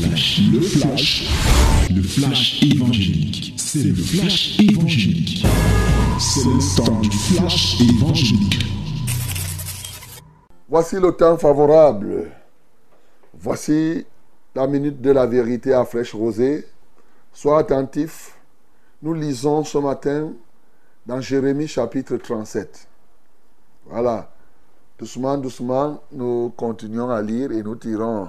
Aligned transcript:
le 0.00 0.60
flash, 0.60 1.28
le 1.90 2.02
flash 2.02 2.62
évangélique. 2.62 3.54
C'est 3.56 3.82
le 3.82 3.94
flash 3.94 4.60
évangélique. 4.60 5.44
C'est 6.20 6.44
le 6.44 6.76
temps 6.76 7.00
du 7.00 7.10
flash 7.10 7.80
évangélique. 7.80 8.64
Voici 10.68 10.96
le 10.96 11.10
temps 11.12 11.36
favorable. 11.36 12.30
Voici 13.34 14.06
la 14.54 14.68
minute 14.68 15.00
de 15.00 15.10
la 15.10 15.26
vérité 15.26 15.72
à 15.72 15.84
flèche 15.84 16.14
rosée. 16.14 16.64
Sois 17.32 17.58
attentif. 17.58 18.36
Nous 19.02 19.14
lisons 19.14 19.64
ce 19.64 19.78
matin 19.78 20.32
dans 21.06 21.20
Jérémie 21.20 21.66
chapitre 21.66 22.16
37. 22.18 22.86
Voilà. 23.86 24.30
Doucement, 24.96 25.38
doucement, 25.38 26.02
nous 26.12 26.52
continuons 26.56 27.10
à 27.10 27.20
lire 27.20 27.50
et 27.52 27.62
nous 27.62 27.76
tirons 27.76 28.28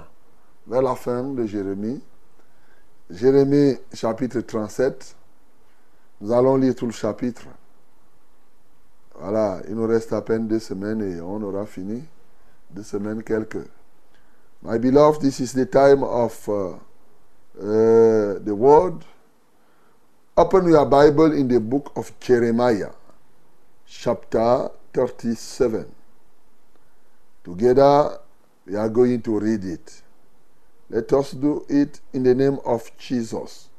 vers 0.69 0.81
la 0.83 0.95
fin 0.95 1.23
de 1.23 1.45
Jérémie. 1.45 1.99
Jérémie 3.09 3.75
chapitre 3.91 4.39
37. 4.41 5.15
Nous 6.21 6.31
allons 6.31 6.57
lire 6.57 6.75
tout 6.75 6.85
le 6.85 6.91
chapitre. 6.91 7.47
Voilà, 9.19 9.61
il 9.67 9.75
nous 9.75 9.87
reste 9.87 10.13
à 10.13 10.21
peine 10.21 10.47
deux 10.47 10.59
semaines 10.59 11.01
et 11.01 11.19
on 11.19 11.41
aura 11.41 11.65
fini. 11.65 12.03
Deux 12.69 12.83
semaines 12.83 13.23
quelques. 13.23 13.65
My 14.61 14.77
beloved, 14.77 15.21
this 15.21 15.39
is 15.39 15.53
the 15.53 15.65
time 15.65 16.03
of 16.03 16.47
uh, 16.47 16.73
uh, 17.59 18.39
the 18.39 18.53
word. 18.53 19.03
Open 20.37 20.67
your 20.67 20.85
Bible 20.85 21.33
in 21.33 21.47
the 21.47 21.59
book 21.59 21.91
of 21.95 22.11
Jeremiah, 22.19 22.91
chapter 23.87 24.69
37. 24.93 25.85
Together, 27.43 28.19
we 28.67 28.75
are 28.75 28.89
going 28.89 29.21
to 29.21 29.39
read 29.39 29.63
it. 29.63 30.01
Let 30.89 31.13
us 31.13 31.35
do 31.35 31.65
it 31.69 32.01
in 32.13 32.23
the 32.23 32.33
name 32.33 32.57
of 32.65 32.91
Jesus. 32.97 33.69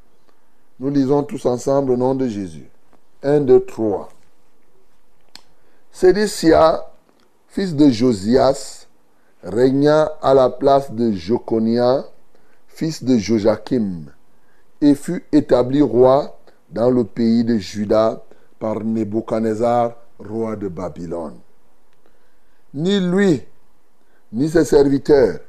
Nous 0.79 0.91
lisons 0.91 1.25
tous 1.25 1.45
ensemble 1.45 1.93
au 1.93 1.97
nom 1.97 2.15
de 2.15 2.29
Jésus. 2.29 2.69
1, 3.23 3.41
2, 3.41 3.65
3. 3.65 4.09
Sédécia, 5.91 6.87
fils 7.49 7.75
de 7.75 7.91
Josias, 7.91 8.87
régna 9.43 10.05
à 10.23 10.35
la 10.35 10.51
place 10.51 10.93
de 10.93 11.11
Joconia, 11.11 12.05
fils 12.69 13.03
de 13.03 13.19
Joachim, 13.19 14.05
et 14.81 14.95
fut 14.95 15.25
établi 15.33 15.83
roi 15.83 16.39
dans 16.71 16.91
le 16.91 17.05
pays 17.05 17.43
de 17.43 17.59
Juda 17.59 18.23
par 18.61 18.85
Nebuchadnezzar, 18.85 19.97
roi 20.19 20.55
de 20.55 20.69
Babylone. 20.69 21.41
Ni 22.73 23.01
lui, 23.01 23.43
ni 24.33 24.49
ses 24.49 24.65
serviteurs, 24.65 25.41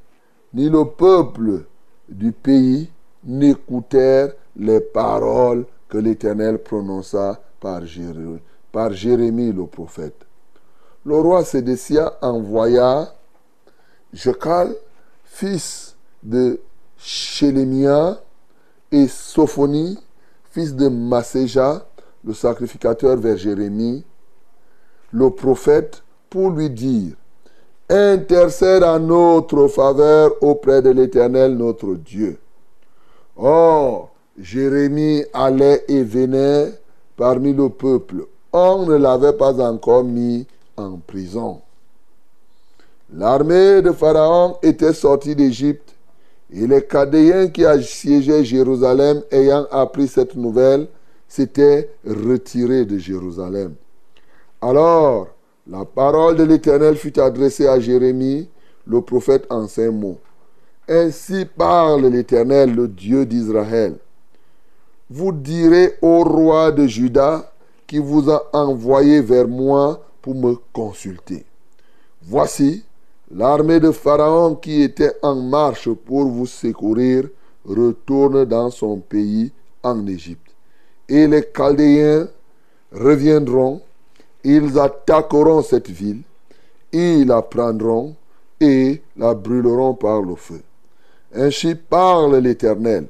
ni 0.53 0.69
le 0.69 0.85
peuple 0.85 1.65
du 2.09 2.31
pays 2.31 2.89
n'écoutèrent 3.23 4.33
les 4.55 4.81
paroles 4.81 5.65
que 5.87 5.97
l'Éternel 5.97 6.57
prononça 6.59 7.41
par 7.59 7.85
Jérémie, 7.85 9.51
le 9.51 9.65
prophète. 9.65 10.25
Le 11.05 11.15
roi 11.15 11.43
Sédécia 11.43 12.13
envoya 12.21 13.13
Jekal, 14.13 14.75
fils 15.23 15.95
de 16.23 16.59
Shélémia, 16.97 18.21
et 18.91 19.07
Sophonie, 19.07 19.97
fils 20.51 20.75
de 20.75 20.89
Masséja, 20.89 21.85
le 22.23 22.33
sacrificateur 22.33 23.17
vers 23.17 23.37
Jérémie, 23.37 24.03
le 25.11 25.29
prophète, 25.29 26.03
pour 26.29 26.51
lui 26.51 26.69
dire 26.69 27.15
intercède 27.91 28.83
en 28.83 28.99
notre 28.99 29.67
faveur 29.67 30.31
auprès 30.41 30.81
de 30.81 30.89
l'Éternel 30.91 31.55
notre 31.55 31.95
Dieu. 31.95 32.37
Or, 33.35 34.11
Jérémie 34.39 35.23
allait 35.33 35.83
et 35.87 36.03
venait 36.03 36.73
parmi 37.17 37.53
le 37.53 37.69
peuple. 37.69 38.25
On 38.53 38.85
ne 38.85 38.95
l'avait 38.95 39.33
pas 39.33 39.59
encore 39.61 40.03
mis 40.03 40.47
en 40.77 40.97
prison. 41.05 41.61
L'armée 43.13 43.81
de 43.81 43.91
Pharaon 43.91 44.57
était 44.63 44.93
sortie 44.93 45.35
d'Égypte 45.35 45.93
et 46.53 46.65
les 46.65 46.81
Cadéens 46.81 47.49
qui 47.49 47.65
assiégeaient 47.65 48.43
Jérusalem, 48.43 49.21
ayant 49.31 49.67
appris 49.69 50.07
cette 50.07 50.35
nouvelle, 50.35 50.87
s'étaient 51.27 51.89
retirés 52.05 52.85
de 52.85 52.97
Jérusalem. 52.97 53.75
Alors, 54.61 55.27
la 55.67 55.85
parole 55.85 56.35
de 56.35 56.43
l'Éternel 56.43 56.95
fut 56.95 57.19
adressée 57.19 57.67
à 57.67 57.79
Jérémie, 57.79 58.49
le 58.87 59.01
prophète 59.01 59.45
en 59.49 59.67
ces 59.67 59.89
mots. 59.89 60.19
Ainsi 60.87 61.45
parle 61.45 62.07
l'Éternel, 62.07 62.73
le 62.73 62.87
Dieu 62.87 63.25
d'Israël. 63.25 63.95
Vous 65.09 65.31
direz 65.31 65.97
au 66.01 66.23
roi 66.23 66.71
de 66.71 66.87
Juda 66.87 67.51
qui 67.85 67.99
vous 67.99 68.29
a 68.31 68.49
envoyé 68.53 69.21
vers 69.21 69.47
moi 69.47 70.03
pour 70.21 70.35
me 70.35 70.55
consulter. 70.73 71.45
Voici, 72.23 72.83
l'armée 73.29 73.79
de 73.79 73.91
Pharaon 73.91 74.55
qui 74.55 74.81
était 74.81 75.13
en 75.21 75.35
marche 75.35 75.89
pour 75.89 76.25
vous 76.25 76.47
secourir 76.47 77.29
retourne 77.65 78.45
dans 78.45 78.71
son 78.71 78.97
pays 78.97 79.51
en 79.83 80.07
Égypte. 80.07 80.55
Et 81.07 81.27
les 81.27 81.43
Chaldéens 81.43 82.27
reviendront 82.91 83.81
ils 84.43 84.79
attaqueront 84.79 85.61
cette 85.61 85.89
ville, 85.89 86.21
ils 86.91 87.25
la 87.25 87.41
prendront 87.41 88.15
et 88.59 89.01
la 89.17 89.33
brûleront 89.33 89.93
par 89.93 90.21
le 90.21 90.35
feu. 90.35 90.61
Ainsi 91.33 91.75
parle 91.75 92.37
l'Éternel. 92.37 93.07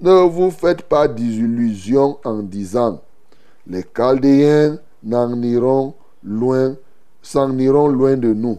Ne 0.00 0.26
vous 0.26 0.50
faites 0.50 0.82
pas 0.82 1.06
d'illusions 1.06 2.18
en 2.24 2.42
disant, 2.42 3.00
les 3.66 3.84
Chaldéens 3.84 4.78
n'en 5.04 5.40
iront 5.42 5.94
loin, 6.24 6.74
s'en 7.22 7.56
iront 7.58 7.86
loin 7.86 8.16
de 8.16 8.32
nous, 8.32 8.58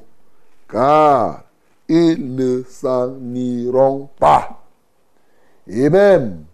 car 0.70 1.44
ils 1.90 2.36
ne 2.36 2.64
s'en 2.64 3.14
iront 3.34 4.08
pas. 4.18 4.64
Et 5.68 5.90
même 5.90 6.46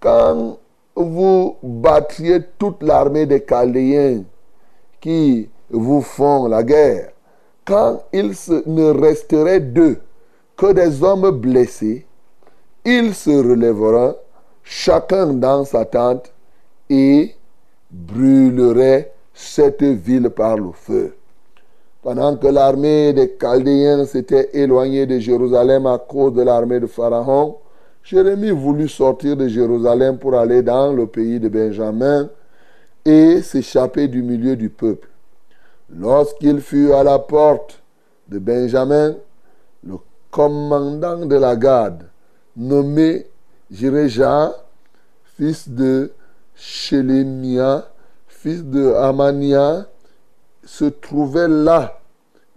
quand 0.00 0.58
vous 0.94 1.56
battriez 1.62 2.42
toute 2.58 2.82
l'armée 2.82 3.24
des 3.24 3.40
Chaldéens 3.40 4.24
qui 5.04 5.50
vous 5.68 6.00
font 6.00 6.48
la 6.48 6.62
guerre, 6.62 7.10
quand 7.66 8.04
il 8.14 8.32
ne 8.64 8.84
resterait 8.84 9.60
d'eux 9.60 9.98
que 10.56 10.72
des 10.72 11.02
hommes 11.02 11.30
blessés, 11.30 12.06
ils 12.86 13.14
se 13.14 13.28
relèveront 13.28 14.16
chacun 14.62 15.26
dans 15.34 15.66
sa 15.66 15.84
tente 15.84 16.32
et 16.88 17.34
brûleraient 17.90 19.12
cette 19.34 19.82
ville 19.82 20.30
par 20.30 20.56
le 20.56 20.72
feu. 20.72 21.14
Pendant 22.02 22.38
que 22.38 22.46
l'armée 22.46 23.12
des 23.12 23.36
Chaldéens 23.38 24.06
s'était 24.06 24.48
éloignée 24.54 25.04
de 25.04 25.18
Jérusalem 25.18 25.84
à 25.84 25.98
cause 25.98 26.32
de 26.32 26.40
l'armée 26.40 26.80
de 26.80 26.86
Pharaon, 26.86 27.56
Jérémie 28.02 28.52
voulut 28.52 28.88
sortir 28.88 29.36
de 29.36 29.48
Jérusalem 29.48 30.16
pour 30.16 30.34
aller 30.34 30.62
dans 30.62 30.94
le 30.94 31.06
pays 31.06 31.38
de 31.38 31.50
Benjamin 31.50 32.30
et 33.04 33.42
s'échapper 33.42 34.08
du 34.08 34.22
milieu 34.22 34.56
du 34.56 34.70
peuple. 34.70 35.08
Lorsqu'il 35.90 36.60
fut 36.60 36.92
à 36.92 37.02
la 37.02 37.18
porte 37.18 37.82
de 38.28 38.38
Benjamin, 38.38 39.16
le 39.86 39.96
commandant 40.30 41.26
de 41.26 41.36
la 41.36 41.56
garde, 41.56 42.08
nommé 42.56 43.26
Jéréja, 43.70 44.52
fils 45.36 45.68
de 45.68 46.12
Shélémia, 46.54 47.90
fils 48.26 48.64
de 48.64 48.92
Amania, 48.94 49.86
se 50.64 50.86
trouvait 50.86 51.48
là. 51.48 52.00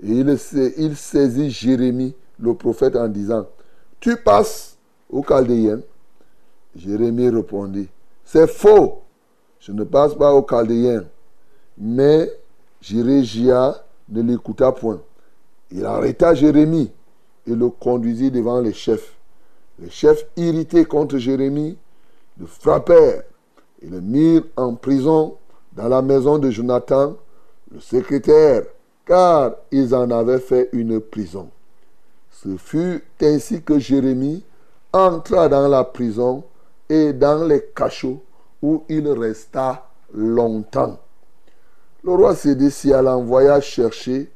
Et 0.01 0.11
il, 0.11 0.37
il 0.77 0.95
saisit 0.95 1.49
Jérémie, 1.49 2.15
le 2.39 2.53
prophète, 2.53 2.95
en 2.95 3.07
disant, 3.07 3.47
Tu 3.99 4.15
passes 4.15 4.77
au 5.09 5.21
Chaldéen 5.21 5.81
Jérémie 6.75 7.29
répondit, 7.29 7.89
C'est 8.23 8.47
faux. 8.47 9.01
Je 9.59 9.71
ne 9.71 9.83
passe 9.83 10.13
pas 10.15 10.33
au 10.33 10.43
Chaldéen, 10.43 11.03
mais 11.77 12.31
Jérégia 12.81 13.83
ne 14.09 14.21
l'écouta 14.21 14.71
point. 14.71 15.01
Il 15.71 15.85
arrêta 15.85 16.33
Jérémie 16.33 16.91
et 17.45 17.55
le 17.55 17.69
conduisit 17.69 18.31
devant 18.31 18.61
les 18.61 18.73
chefs. 18.73 19.15
Les 19.79 19.89
chefs, 19.89 20.25
irrités 20.37 20.85
contre 20.85 21.17
Jérémie, 21.17 21.77
le 22.39 22.45
frappèrent 22.45 23.23
et 23.81 23.87
le 23.87 24.01
mirent 24.01 24.43
en 24.55 24.75
prison 24.75 25.35
dans 25.73 25.87
la 25.87 26.01
maison 26.01 26.37
de 26.39 26.49
Jonathan, 26.49 27.15
le 27.71 27.79
secrétaire, 27.79 28.63
car 29.05 29.55
ils 29.71 29.93
en 29.93 30.09
avaient 30.11 30.39
fait 30.39 30.69
une 30.71 30.99
prison. 30.99 31.49
Ce 32.31 32.55
fut 32.57 33.03
ainsi 33.21 33.61
que 33.61 33.79
Jérémie 33.79 34.43
entra 34.93 35.49
dans 35.49 35.67
la 35.67 35.83
prison 35.83 36.43
et 36.89 37.13
dans 37.13 37.43
les 37.45 37.61
cachots 37.75 38.21
où 38.61 38.83
il 38.89 39.07
resta 39.07 39.89
longtemps. 40.13 40.99
Le 42.03 42.11
roi 42.11 42.35
Sédécia 42.35 43.01
l'envoya 43.01 43.59
chercher 43.61 44.31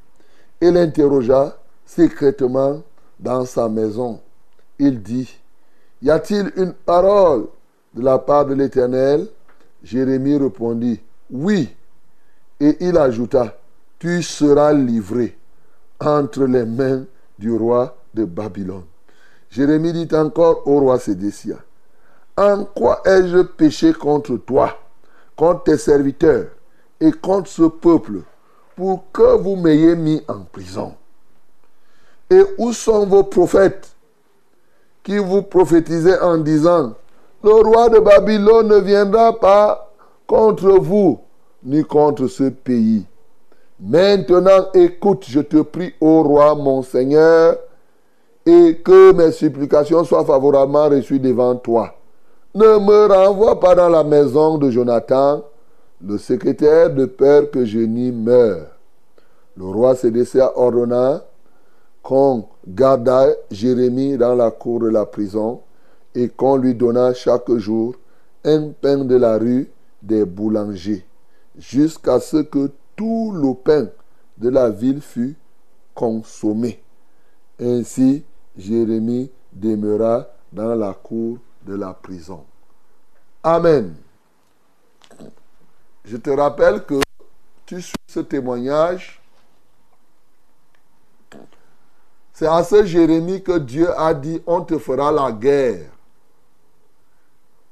et 0.59 0.71
l'interrogea 0.71 1.57
secrètement 1.85 2.83
dans 3.19 3.45
sa 3.45 3.69
maison. 3.69 4.19
Il 4.79 5.01
dit, 5.01 5.39
Y 6.01 6.09
a-t-il 6.09 6.51
une 6.55 6.73
parole 6.73 7.47
de 7.93 8.01
la 8.01 8.17
part 8.17 8.45
de 8.45 8.53
l'Éternel? 8.53 9.27
Jérémie 9.83 10.37
répondit, 10.37 10.99
Oui. 11.29 11.75
Et 12.59 12.77
il 12.79 12.97
ajouta, 12.97 13.57
Tu 13.99 14.21
seras 14.21 14.73
livré 14.73 15.37
entre 15.99 16.45
les 16.45 16.65
mains 16.65 17.05
du 17.37 17.51
roi 17.55 17.97
de 18.13 18.25
Babylone. 18.25 18.83
Jérémie 19.49 19.93
dit 19.93 20.15
encore 20.15 20.67
au 20.67 20.79
roi 20.79 20.99
Sédécia, 20.99 21.57
En 22.37 22.63
quoi 22.63 23.01
ai-je 23.05 23.43
péché 23.43 23.93
contre 23.93 24.37
toi, 24.37 24.77
contre 25.35 25.63
tes 25.63 25.77
serviteurs 25.77 26.47
et 26.99 27.11
contre 27.11 27.49
ce 27.49 27.63
peuple, 27.63 28.21
pour 28.75 29.03
que 29.11 29.37
vous 29.37 29.55
m'ayez 29.55 29.95
mis 29.95 30.23
en 30.27 30.41
prison? 30.51 30.93
Et 32.29 32.41
où 32.57 32.71
sont 32.71 33.05
vos 33.05 33.23
prophètes 33.23 33.93
qui 35.03 35.17
vous 35.17 35.41
prophétisaient 35.41 36.19
en 36.19 36.37
disant, 36.37 36.93
le 37.43 37.51
roi 37.51 37.89
de 37.89 37.99
Babylone 37.99 38.67
ne 38.67 38.77
viendra 38.77 39.37
pas 39.39 39.91
contre 40.27 40.69
vous, 40.71 41.19
ni 41.63 41.83
contre 41.83 42.27
ce 42.27 42.49
pays. 42.49 43.05
Maintenant, 43.79 44.67
écoute, 44.73 45.25
je 45.27 45.41
te 45.41 45.61
prie, 45.61 45.93
ô 45.99 46.21
roi, 46.23 46.55
mon 46.55 46.83
Seigneur, 46.83 47.57
et 48.45 48.77
que 48.77 49.11
mes 49.11 49.31
supplications 49.31 50.03
soient 50.03 50.25
favorablement 50.25 50.87
reçues 50.87 51.19
devant 51.19 51.55
toi. 51.55 51.95
Ne 52.53 52.79
me 52.79 53.05
renvoie 53.05 53.61
pas 53.61 53.75
dans 53.75 53.87
la 53.87 54.03
maison 54.03 54.57
de 54.57 54.69
Jonathan, 54.69 55.41
le 56.05 56.17
secrétaire, 56.17 56.93
de 56.93 57.05
peur 57.05 57.49
que 57.49 57.63
je 57.63 57.79
n'y 57.79 58.11
meure. 58.11 58.67
Le 59.55 59.65
roi 59.65 59.95
Sédécia 59.95 60.51
ordonna 60.57 61.23
qu'on 62.03 62.45
garda 62.67 63.27
Jérémie 63.51 64.17
dans 64.17 64.35
la 64.35 64.51
cour 64.51 64.81
de 64.81 64.89
la 64.89 65.05
prison 65.05 65.61
et 66.13 66.27
qu'on 66.27 66.57
lui 66.57 66.75
donna 66.75 67.13
chaque 67.13 67.49
jour 67.53 67.95
un 68.43 68.71
pain 68.71 68.97
de 68.97 69.15
la 69.15 69.37
rue 69.37 69.69
des 70.01 70.25
boulangers, 70.25 71.05
jusqu'à 71.57 72.19
ce 72.19 72.37
que 72.37 72.69
tout 72.97 73.31
le 73.31 73.53
pain 73.53 73.87
de 74.37 74.49
la 74.49 74.69
ville 74.69 74.99
fût 74.99 75.37
consommé. 75.95 76.83
Ainsi, 77.61 78.25
Jérémie 78.57 79.31
demeura 79.53 80.27
dans 80.51 80.75
la 80.75 80.93
cour 80.93 81.37
de 81.63 81.75
la 81.75 81.93
prison. 81.93 82.45
Amen. 83.43 83.95
Je 86.05 86.17
te 86.17 86.29
rappelle 86.29 86.83
que 86.85 87.01
tu 87.65 87.81
suis 87.81 87.93
ce 88.07 88.19
témoignage. 88.19 89.21
C'est 92.33 92.47
à 92.47 92.63
ce 92.63 92.83
Jérémie 92.85 93.43
que 93.43 93.59
Dieu 93.59 93.89
a 93.99 94.13
dit, 94.13 94.41
on 94.47 94.61
te 94.61 94.77
fera 94.79 95.11
la 95.11 95.31
guerre. 95.31 95.91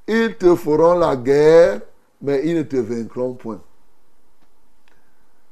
Ils 0.08 0.36
te 0.38 0.56
feront 0.56 0.98
la 0.98 1.16
guerre, 1.16 1.82
mais 2.22 2.48
ils 2.48 2.56
ne 2.56 2.64
te 2.64 2.78
vaincront 2.78 3.34
point. 3.34 3.62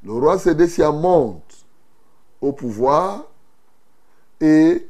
Le 0.03 0.11
roi 0.13 0.37
Sédécia 0.39 0.91
monte 0.91 1.65
au 2.39 2.53
pouvoir 2.53 3.25
et, 4.39 4.87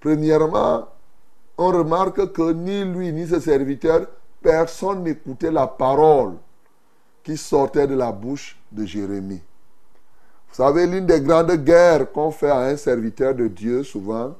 premièrement, 0.00 0.88
on 1.56 1.70
remarque 1.70 2.32
que 2.32 2.52
ni 2.52 2.84
lui 2.84 3.12
ni 3.12 3.26
ses 3.26 3.40
serviteurs, 3.40 4.06
personne 4.42 5.02
n'écoutait 5.02 5.50
la 5.50 5.66
parole 5.66 6.34
qui 7.22 7.36
sortait 7.36 7.86
de 7.86 7.94
la 7.94 8.12
bouche 8.12 8.56
de 8.70 8.84
Jérémie. 8.84 9.40
Vous 10.48 10.54
savez, 10.56 10.86
l'une 10.86 11.06
des 11.06 11.20
grandes 11.20 11.52
guerres 11.64 12.12
qu'on 12.12 12.30
fait 12.30 12.50
à 12.50 12.60
un 12.60 12.76
serviteur 12.76 13.34
de 13.34 13.48
Dieu, 13.48 13.82
souvent, 13.82 14.34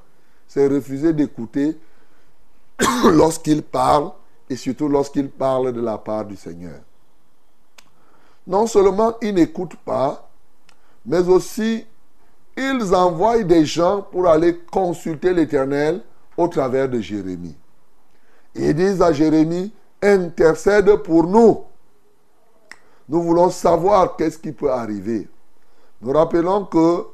c'est 0.47 0.69
refuser 0.69 1.13
d'écouter 1.13 1.77
lorsqu'il 3.05 3.63
parle 3.63 4.13
et 4.49 4.57
surtout 4.57 4.89
lorsqu'il 4.89 5.29
parle 5.29 5.73
de 5.73 5.81
la 5.81 5.99
part 5.99 6.25
du 6.25 6.37
Seigneur. 6.37 6.79
Non 8.47 8.67
seulement 8.67 9.15
ils 9.23 9.35
n'écoutent 9.35 9.77
pas, 9.77 10.29
mais 11.07 11.27
aussi 11.29 11.87
ils 12.57 12.95
envoient 12.95 13.43
des 13.43 13.65
gens 13.65 14.03
pour 14.03 14.29
aller 14.29 14.59
consulter 14.71 15.33
l'Éternel 15.33 16.03
au 16.37 16.49
travers 16.49 16.89
de 16.89 17.01
Jérémie. 17.01 17.57
Ils 18.55 18.75
disent 18.75 19.03
à 19.03 19.13
Jérémie, 19.13 19.73
intercède 20.03 20.95
pour 20.97 21.25
nous. 21.25 21.65
Nous 23.09 23.23
voulons 23.23 23.51
savoir 23.51 24.17
qu'est-ce 24.17 24.39
qui 24.39 24.53
peut 24.53 24.71
arriver. 24.71 25.29
Nous 26.01 26.13
rappelons 26.13 26.65
que 26.65 27.07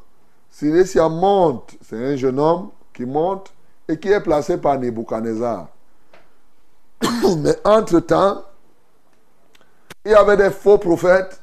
Silesia 0.50 1.08
monte, 1.08 1.76
c'est 1.82 1.96
un 1.96 2.16
jeune 2.16 2.38
homme 2.38 2.70
qui 2.92 3.04
monte 3.04 3.52
et 3.88 3.98
qui 3.98 4.08
est 4.08 4.20
placé 4.20 4.58
par 4.58 4.78
Nebuchadnezzar. 4.78 5.68
Mais 7.38 7.56
entre-temps, 7.64 8.42
il 10.04 10.12
y 10.12 10.14
avait 10.14 10.36
des 10.36 10.50
faux 10.50 10.78
prophètes 10.78 11.40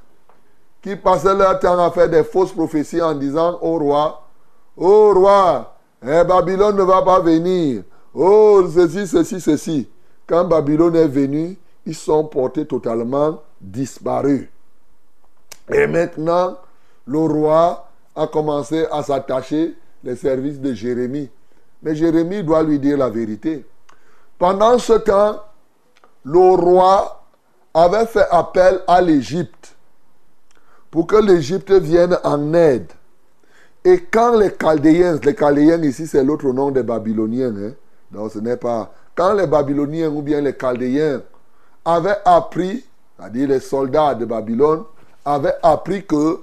qui 0.81 0.95
passaient 0.95 1.35
leur 1.35 1.59
temps 1.59 1.79
à 1.79 1.91
faire 1.91 2.09
des 2.09 2.23
fausses 2.23 2.51
prophéties 2.51 3.01
en 3.01 3.15
disant 3.15 3.57
au 3.61 3.77
roi, 3.77 4.23
au 4.75 5.13
roi, 5.13 5.76
eh, 6.03 6.23
Babylone 6.23 6.75
ne 6.75 6.83
va 6.83 7.01
pas 7.01 7.19
venir. 7.19 7.83
Oh, 8.13 8.63
ceci, 8.73 9.07
ceci, 9.07 9.41
ceci. 9.41 9.89
Quand 10.27 10.45
Babylone 10.45 10.95
est 10.95 11.07
venu, 11.07 11.57
ils 11.85 11.95
sont 11.95 12.25
portés 12.25 12.65
totalement 12.65 13.41
disparus. 13.59 14.49
Et 15.69 15.87
maintenant, 15.87 16.57
le 17.05 17.19
roi 17.19 17.89
a 18.15 18.27
commencé 18.27 18.85
à 18.91 19.03
s'attacher 19.03 19.75
les 20.03 20.15
services 20.15 20.59
de 20.59 20.73
Jérémie. 20.73 21.29
Mais 21.81 21.95
Jérémie 21.95 22.43
doit 22.43 22.63
lui 22.63 22.79
dire 22.79 22.97
la 22.97 23.09
vérité. 23.09 23.65
Pendant 24.37 24.77
ce 24.77 24.93
temps, 24.93 25.41
le 26.23 26.55
roi 26.55 27.23
avait 27.73 28.05
fait 28.05 28.27
appel 28.31 28.81
à 28.87 29.01
l'Égypte 29.01 29.75
pour 30.91 31.07
que 31.07 31.15
l'Égypte 31.15 31.71
vienne 31.71 32.17
en 32.23 32.53
aide. 32.53 32.91
Et 33.87 34.01
quand 34.11 34.37
les 34.37 34.51
Chaldéens, 34.51 35.17
les 35.23 35.33
Chaldéens 35.33 35.81
ici 35.81 36.07
c'est 36.07 36.21
l'autre 36.21 36.51
nom 36.51 36.71
des 36.71 36.83
Babyloniens, 36.83 37.55
hein, 37.55 38.27
ce 38.29 38.39
n'est 38.39 38.57
pas. 38.57 38.91
Quand 39.15 39.31
les 39.31 39.47
Babyloniens 39.47 40.09
ou 40.09 40.21
bien 40.21 40.41
les 40.41 40.57
Chaldéens 40.57 41.21
avaient 41.85 42.17
appris, 42.25 42.83
c'est-à-dire 43.17 43.47
les 43.47 43.61
soldats 43.61 44.13
de 44.13 44.25
Babylone, 44.25 44.83
avaient 45.23 45.55
appris 45.63 46.05
que 46.05 46.41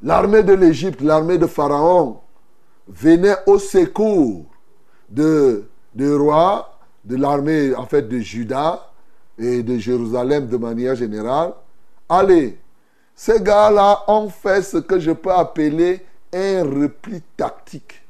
l'armée 0.00 0.44
de 0.44 0.52
l'Égypte, 0.52 1.00
l'armée 1.00 1.38
de 1.38 1.48
Pharaon, 1.48 2.20
venait 2.86 3.34
au 3.46 3.58
secours 3.58 4.44
de, 5.10 5.64
de 5.96 6.14
roi 6.14 6.78
de 7.04 7.16
l'armée 7.16 7.74
en 7.74 7.86
fait 7.86 8.02
de 8.02 8.20
Juda 8.20 8.92
et 9.36 9.64
de 9.64 9.76
Jérusalem 9.76 10.46
de 10.46 10.56
manière 10.56 10.94
générale, 10.94 11.52
allez, 12.08 12.61
ces 13.24 13.40
gars-là 13.40 14.02
ont 14.08 14.28
fait 14.28 14.62
ce 14.62 14.78
que 14.78 14.98
je 14.98 15.12
peux 15.12 15.30
appeler 15.30 16.04
un 16.32 16.64
repli 16.64 17.22
tactique. 17.36 18.02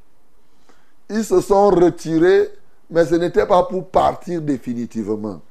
Ils 1.11 1.23
se 1.23 1.43
sont 1.43 1.69
retirés, 1.69 2.49
mais 2.89 3.05
ce 3.05 3.17
n'était 3.17 3.45
pas 3.45 3.63
pour 3.65 3.91
partir 3.91 4.41
définitivement. 4.41 5.43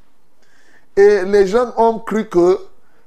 Et 0.98 1.22
les 1.26 1.46
gens 1.46 1.74
ont 1.78 2.00
cru 2.00 2.28
que 2.28 2.58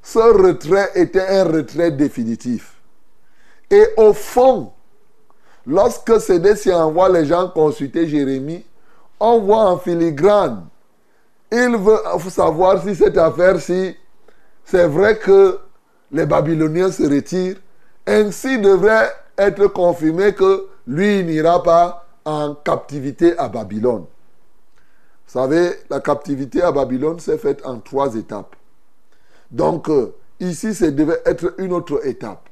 ce 0.00 0.20
retrait 0.20 0.92
était 0.94 1.26
un 1.26 1.42
retrait 1.42 1.90
définitif. 1.90 2.74
Et 3.68 3.88
au 3.96 4.12
fond, 4.12 4.70
lorsque 5.66 6.20
Sédécia 6.20 6.86
envoie 6.86 7.08
les 7.08 7.26
gens 7.26 7.48
consulter 7.48 8.06
Jérémie, 8.06 8.64
on 9.18 9.40
voit 9.40 9.70
en 9.70 9.76
filigrane. 9.76 10.68
Il 11.50 11.76
veut 11.76 11.98
savoir 12.30 12.80
si 12.80 12.94
cette 12.94 13.18
affaire-ci, 13.18 13.96
c'est 14.64 14.86
vrai 14.86 15.18
que 15.18 15.58
les 16.14 16.26
Babyloniens 16.26 16.92
se 16.92 17.02
retirent. 17.02 17.56
Ainsi 18.06 18.58
devrait 18.58 19.10
être 19.36 19.66
confirmé 19.66 20.32
que 20.32 20.68
lui 20.86 21.24
n'ira 21.24 21.62
pas 21.62 22.06
en 22.24 22.54
captivité 22.54 23.36
à 23.36 23.48
Babylone. 23.48 24.04
Vous 25.26 25.40
savez, 25.40 25.72
la 25.90 26.00
captivité 26.00 26.62
à 26.62 26.70
Babylone 26.70 27.18
s'est 27.18 27.38
faite 27.38 27.66
en 27.66 27.80
trois 27.80 28.14
étapes. 28.14 28.54
Donc, 29.50 29.88
euh, 29.88 30.14
ici, 30.38 30.72
ça 30.72 30.90
devait 30.90 31.20
être 31.26 31.54
une 31.58 31.72
autre 31.72 32.06
étape. 32.06 32.48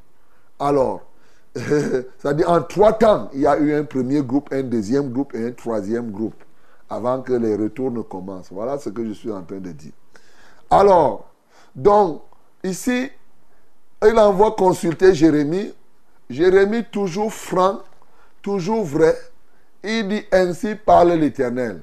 Alors, 0.58 1.02
c'est-à-dire 1.54 2.50
en 2.50 2.62
trois 2.62 2.94
temps, 2.94 3.30
il 3.32 3.42
y 3.42 3.46
a 3.46 3.56
eu 3.58 3.74
un 3.74 3.84
premier 3.84 4.22
groupe, 4.22 4.48
un 4.52 4.62
deuxième 4.62 5.10
groupe 5.10 5.34
et 5.34 5.46
un 5.46 5.52
troisième 5.52 6.10
groupe 6.10 6.42
avant 6.90 7.22
que 7.22 7.32
les 7.34 7.54
retours 7.54 7.92
ne 7.92 8.02
commencent. 8.02 8.50
Voilà 8.50 8.78
ce 8.78 8.90
que 8.90 9.06
je 9.06 9.12
suis 9.12 9.30
en 9.30 9.42
train 9.42 9.58
de 9.58 9.70
dire. 9.70 9.92
Alors, 10.68 11.30
donc, 11.76 12.22
ici, 12.64 13.10
il 14.04 14.18
envoie 14.18 14.52
consulter 14.52 15.14
Jérémie. 15.14 15.72
Jérémie, 16.28 16.84
toujours 16.90 17.32
franc, 17.32 17.80
toujours 18.42 18.84
vrai. 18.84 19.16
Il 19.84 20.08
dit 20.08 20.22
ainsi 20.32 20.74
parle 20.74 21.12
l'Éternel. 21.12 21.82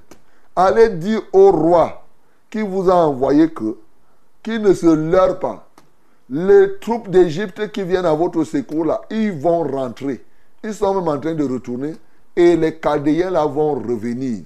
Allez 0.56 0.90
dire 0.90 1.22
au 1.34 1.52
roi 1.52 2.06
qui 2.50 2.62
vous 2.62 2.90
a 2.90 2.96
envoyé 2.96 3.50
que, 3.50 3.78
qu'il 4.42 4.62
ne 4.62 4.74
se 4.74 4.88
leurre 4.88 5.40
pas. 5.40 5.68
Les 6.30 6.78
troupes 6.80 7.10
d'Égypte 7.10 7.72
qui 7.72 7.84
viennent 7.84 8.06
à 8.06 8.14
votre 8.14 8.44
secours 8.44 8.86
là, 8.86 9.02
ils 9.10 9.32
vont 9.32 9.64
rentrer. 9.64 10.24
Ils 10.64 10.74
sont 10.74 10.94
même 10.94 11.08
en 11.08 11.20
train 11.20 11.34
de 11.34 11.44
retourner 11.44 11.96
et 12.36 12.56
les 12.56 12.80
Chaldéens 12.80 13.32
là 13.32 13.46
vont 13.46 13.76
revenir. 13.76 14.44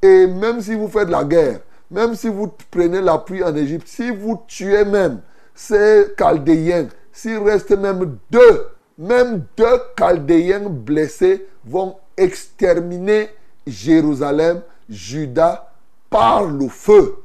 Et 0.00 0.26
même 0.26 0.60
si 0.60 0.74
vous 0.74 0.88
faites 0.88 1.08
la 1.08 1.24
guerre, 1.24 1.60
même 1.90 2.14
si 2.14 2.28
vous 2.28 2.50
prenez 2.70 3.00
l'appui 3.00 3.42
en 3.42 3.54
Égypte, 3.54 3.86
si 3.86 4.10
vous 4.10 4.40
tuez 4.46 4.84
même 4.84 5.20
ces 5.54 6.14
Chaldéens, 6.16 6.88
s'il 7.12 7.38
reste 7.38 7.70
même 7.72 8.18
deux, 8.30 8.66
même 8.98 9.44
deux 9.56 9.80
Chaldéens 9.96 10.68
blessés 10.68 11.46
vont 11.64 11.96
exterminer 12.16 13.30
Jérusalem, 13.66 14.62
Juda, 14.88 15.72
par 16.10 16.44
le 16.44 16.68
feu. 16.68 17.16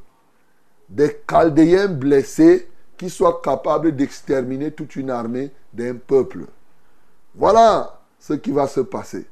Des 0.89 1.21
Chaldéens 1.27 1.87
blessés 1.87 2.69
qui 2.97 3.09
soient 3.09 3.41
capables 3.43 3.95
d'exterminer 3.95 4.71
toute 4.71 4.95
une 4.95 5.09
armée 5.09 5.51
d'un 5.73 5.95
peuple. 5.95 6.45
Voilà 7.35 7.99
ce 8.19 8.33
qui 8.33 8.51
va 8.51 8.67
se 8.67 8.79
passer. 8.79 9.25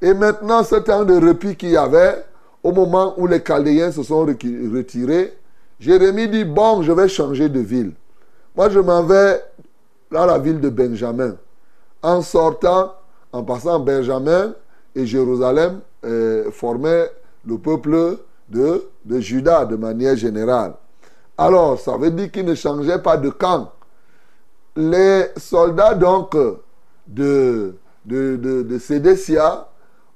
Et 0.00 0.14
maintenant, 0.14 0.64
ce 0.64 0.76
temps 0.76 1.04
de 1.04 1.14
repli 1.14 1.54
qu'il 1.54 1.70
y 1.70 1.76
avait, 1.76 2.24
au 2.62 2.72
moment 2.72 3.14
où 3.18 3.26
les 3.26 3.40
Chaldéens 3.40 3.92
se 3.92 4.02
sont 4.02 4.24
retirés, 4.24 5.36
Jérémie 5.78 6.28
dit, 6.28 6.44
bon, 6.44 6.82
je 6.82 6.92
vais 6.92 7.08
changer 7.08 7.48
de 7.48 7.60
ville. 7.60 7.92
Moi, 8.54 8.68
je 8.68 8.80
m'en 8.80 9.02
vais 9.02 9.42
dans 10.10 10.26
la 10.26 10.38
ville 10.38 10.60
de 10.60 10.68
Benjamin. 10.68 11.36
En 12.02 12.20
sortant, 12.20 12.94
en 13.32 13.42
passant 13.42 13.80
Benjamin 13.80 14.54
et 14.94 15.06
Jérusalem, 15.06 15.80
euh, 16.04 16.50
formaient 16.50 17.10
le 17.46 17.56
peuple 17.56 18.18
de, 18.48 18.88
de 19.04 19.20
Juda 19.20 19.64
de 19.64 19.76
manière 19.76 20.16
générale. 20.16 20.74
Alors, 21.38 21.80
ça 21.80 21.96
veut 21.96 22.10
dire 22.10 22.30
qu'il 22.30 22.44
ne 22.44 22.54
changeait 22.54 22.98
pas 22.98 23.16
de 23.16 23.30
camp. 23.30 23.72
Les 24.76 25.28
soldats, 25.38 25.94
donc, 25.94 26.36
de, 27.06 27.74
de, 28.04 28.36
de, 28.36 28.62
de 28.62 28.78
Sédécia 28.78 29.66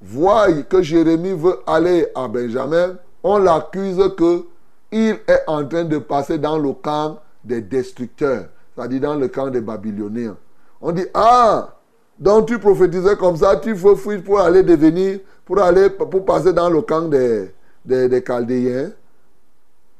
voient 0.02 0.52
que 0.62 0.83
Jérémie 0.83 1.33
veut 1.33 1.59
aller 1.66 2.07
à 2.14 2.28
Benjamin. 2.28 2.97
On 3.23 3.38
l'accuse 3.38 3.99
qu'il 4.19 5.19
est 5.26 5.43
en 5.47 5.64
train 5.66 5.85
de 5.85 5.99
passer 5.99 6.38
dans 6.38 6.59
le 6.59 6.73
camp 6.73 7.19
des 7.47 7.62
destructeurs, 7.62 8.49
c'est-à-dire 8.75 9.00
dans 9.00 9.15
le 9.15 9.29
camp 9.29 9.49
des 9.49 9.61
Babyloniens. 9.61 10.37
On 10.81 10.93
dit, 10.93 11.07
ah, 11.15 11.76
donc 12.19 12.49
tu 12.49 12.59
prophétisais 12.59 13.17
comme 13.17 13.37
ça, 13.37 13.57
tu 13.57 13.73
veux 13.73 13.95
fuir 13.95 14.23
pour 14.23 14.41
aller 14.41 14.62
devenir, 14.62 15.21
pour 15.45 15.59
aller, 15.61 15.91
pour 15.91 16.25
passer 16.25 16.53
dans 16.53 16.69
le 16.69 16.83
camp 16.83 17.03
des, 17.03 17.55
des, 17.85 18.09
des 18.09 18.23
Chaldéens. 18.23 18.91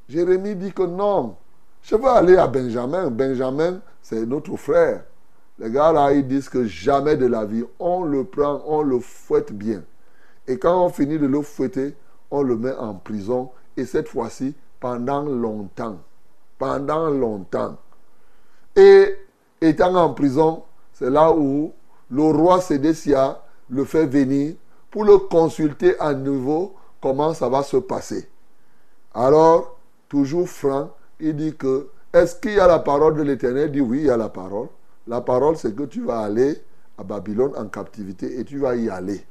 Jérémie 0.09 0.55
dit 0.55 0.73
que 0.73 0.83
non, 0.83 1.37
je 1.83 1.95
veux 1.97 2.09
aller 2.09 2.37
à 2.37 2.47
Benjamin. 2.47 3.11
Benjamin, 3.11 3.81
c'est 4.03 4.27
notre 4.27 4.57
frère. 4.57 5.05
Les 5.59 5.71
gars 5.71 5.93
là, 5.93 6.13
ils 6.13 6.27
disent 6.27 6.49
que 6.49 6.65
jamais 6.65 7.17
de 7.17 7.27
la 7.27 7.45
vie, 7.45 7.65
on 7.79 8.05
le 8.05 8.25
prend, 8.25 8.63
on 8.67 8.83
le 8.83 8.99
fouette 8.99 9.53
bien. 9.53 9.83
Et 10.47 10.59
quand 10.59 10.85
on 10.85 10.91
finit 10.91 11.19
de 11.19 11.27
le 11.27 11.43
fouetter, 11.43 11.95
on 12.31 12.43
le 12.43 12.57
met 12.57 12.75
en 12.75 12.95
prison. 12.95 13.51
Et 13.77 13.85
cette 13.85 14.09
fois-ci, 14.09 14.55
pendant 14.81 15.23
longtemps. 15.23 15.99
Pendant 16.59 17.11
longtemps. 17.11 17.77
Et 18.75 19.15
étant 19.61 19.95
en 19.95 20.15
prison, 20.15 20.63
c'est 20.93 21.11
là 21.11 21.33
où 21.33 21.73
le 22.11 22.23
roi 22.23 22.61
Sédécia 22.61 23.43
le 23.69 23.85
fait 23.85 24.07
venir 24.07 24.55
pour 24.91 25.05
le 25.05 25.19
consulter 25.19 25.99
à 26.01 26.15
nouveau 26.15 26.75
comment 27.01 27.35
ça 27.35 27.49
va 27.49 27.63
se 27.63 27.77
passer. 27.77 28.29
Alors, 29.15 29.79
toujours 30.09 30.49
franc, 30.49 30.91
il 31.21 31.37
dit 31.37 31.55
que 31.57 31.89
est-ce 32.13 32.37
qu'il 32.37 32.55
y 32.55 32.61
a 32.61 32.67
la 32.67 32.79
parole 32.79 33.17
de 33.17 33.23
l'Éternel? 33.23 33.67
Il 33.67 33.73
dit 33.73 33.81
oui, 33.81 33.99
il 34.01 34.07
y 34.07 34.11
a 34.11 34.17
la 34.17 34.29
parole. 34.29 34.69
La 35.07 35.21
parole, 35.21 35.57
c'est 35.57 35.75
que 35.75 35.85
tu 35.85 36.03
vas 36.03 36.21
aller 36.21 36.63
à 36.99 37.05
Babylone 37.05 37.53
en 37.57 37.67
captivité 37.67 38.39
et 38.39 38.45
tu 38.45 38.59
vas 38.59 38.75
y 38.75 38.89
aller. 38.89 39.25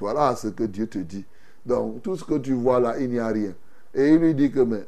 Voilà 0.00 0.34
ce 0.34 0.48
que 0.48 0.64
Dieu 0.64 0.86
te 0.86 0.98
dit. 0.98 1.24
Donc, 1.64 2.02
tout 2.02 2.16
ce 2.16 2.24
que 2.24 2.38
tu 2.38 2.54
vois 2.54 2.80
là, 2.80 2.98
il 2.98 3.10
n'y 3.10 3.18
a 3.18 3.28
rien. 3.28 3.52
Et 3.94 4.08
il 4.08 4.16
lui 4.16 4.34
dit 4.34 4.50
que, 4.50 4.60
mais, 4.60 4.84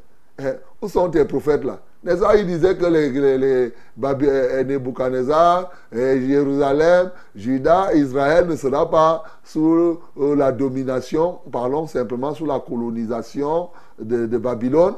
où 0.81 0.87
sont 0.89 1.09
tes 1.09 1.25
prophètes 1.25 1.63
là? 1.63 1.79
N'est-ce 2.05 2.19
pas 2.19 2.35
Il 2.35 2.45
disait 2.45 2.77
que 2.77 2.85
les, 2.85 3.09
les, 3.09 3.37
les 3.37 3.73
eh, 3.97 4.63
Nebuchadnezzar, 4.63 5.71
eh, 5.91 6.21
Jérusalem, 6.27 7.09
Juda, 7.35 7.93
Israël 7.95 8.45
ne 8.45 8.55
sera 8.55 8.87
pas 8.87 9.23
sous 9.43 9.99
euh, 10.19 10.35
la 10.35 10.51
domination, 10.51 11.39
parlons 11.51 11.87
simplement 11.87 12.35
sous 12.35 12.45
la 12.45 12.59
colonisation 12.59 13.69
de, 13.99 14.27
de 14.27 14.37
Babylone. 14.37 14.93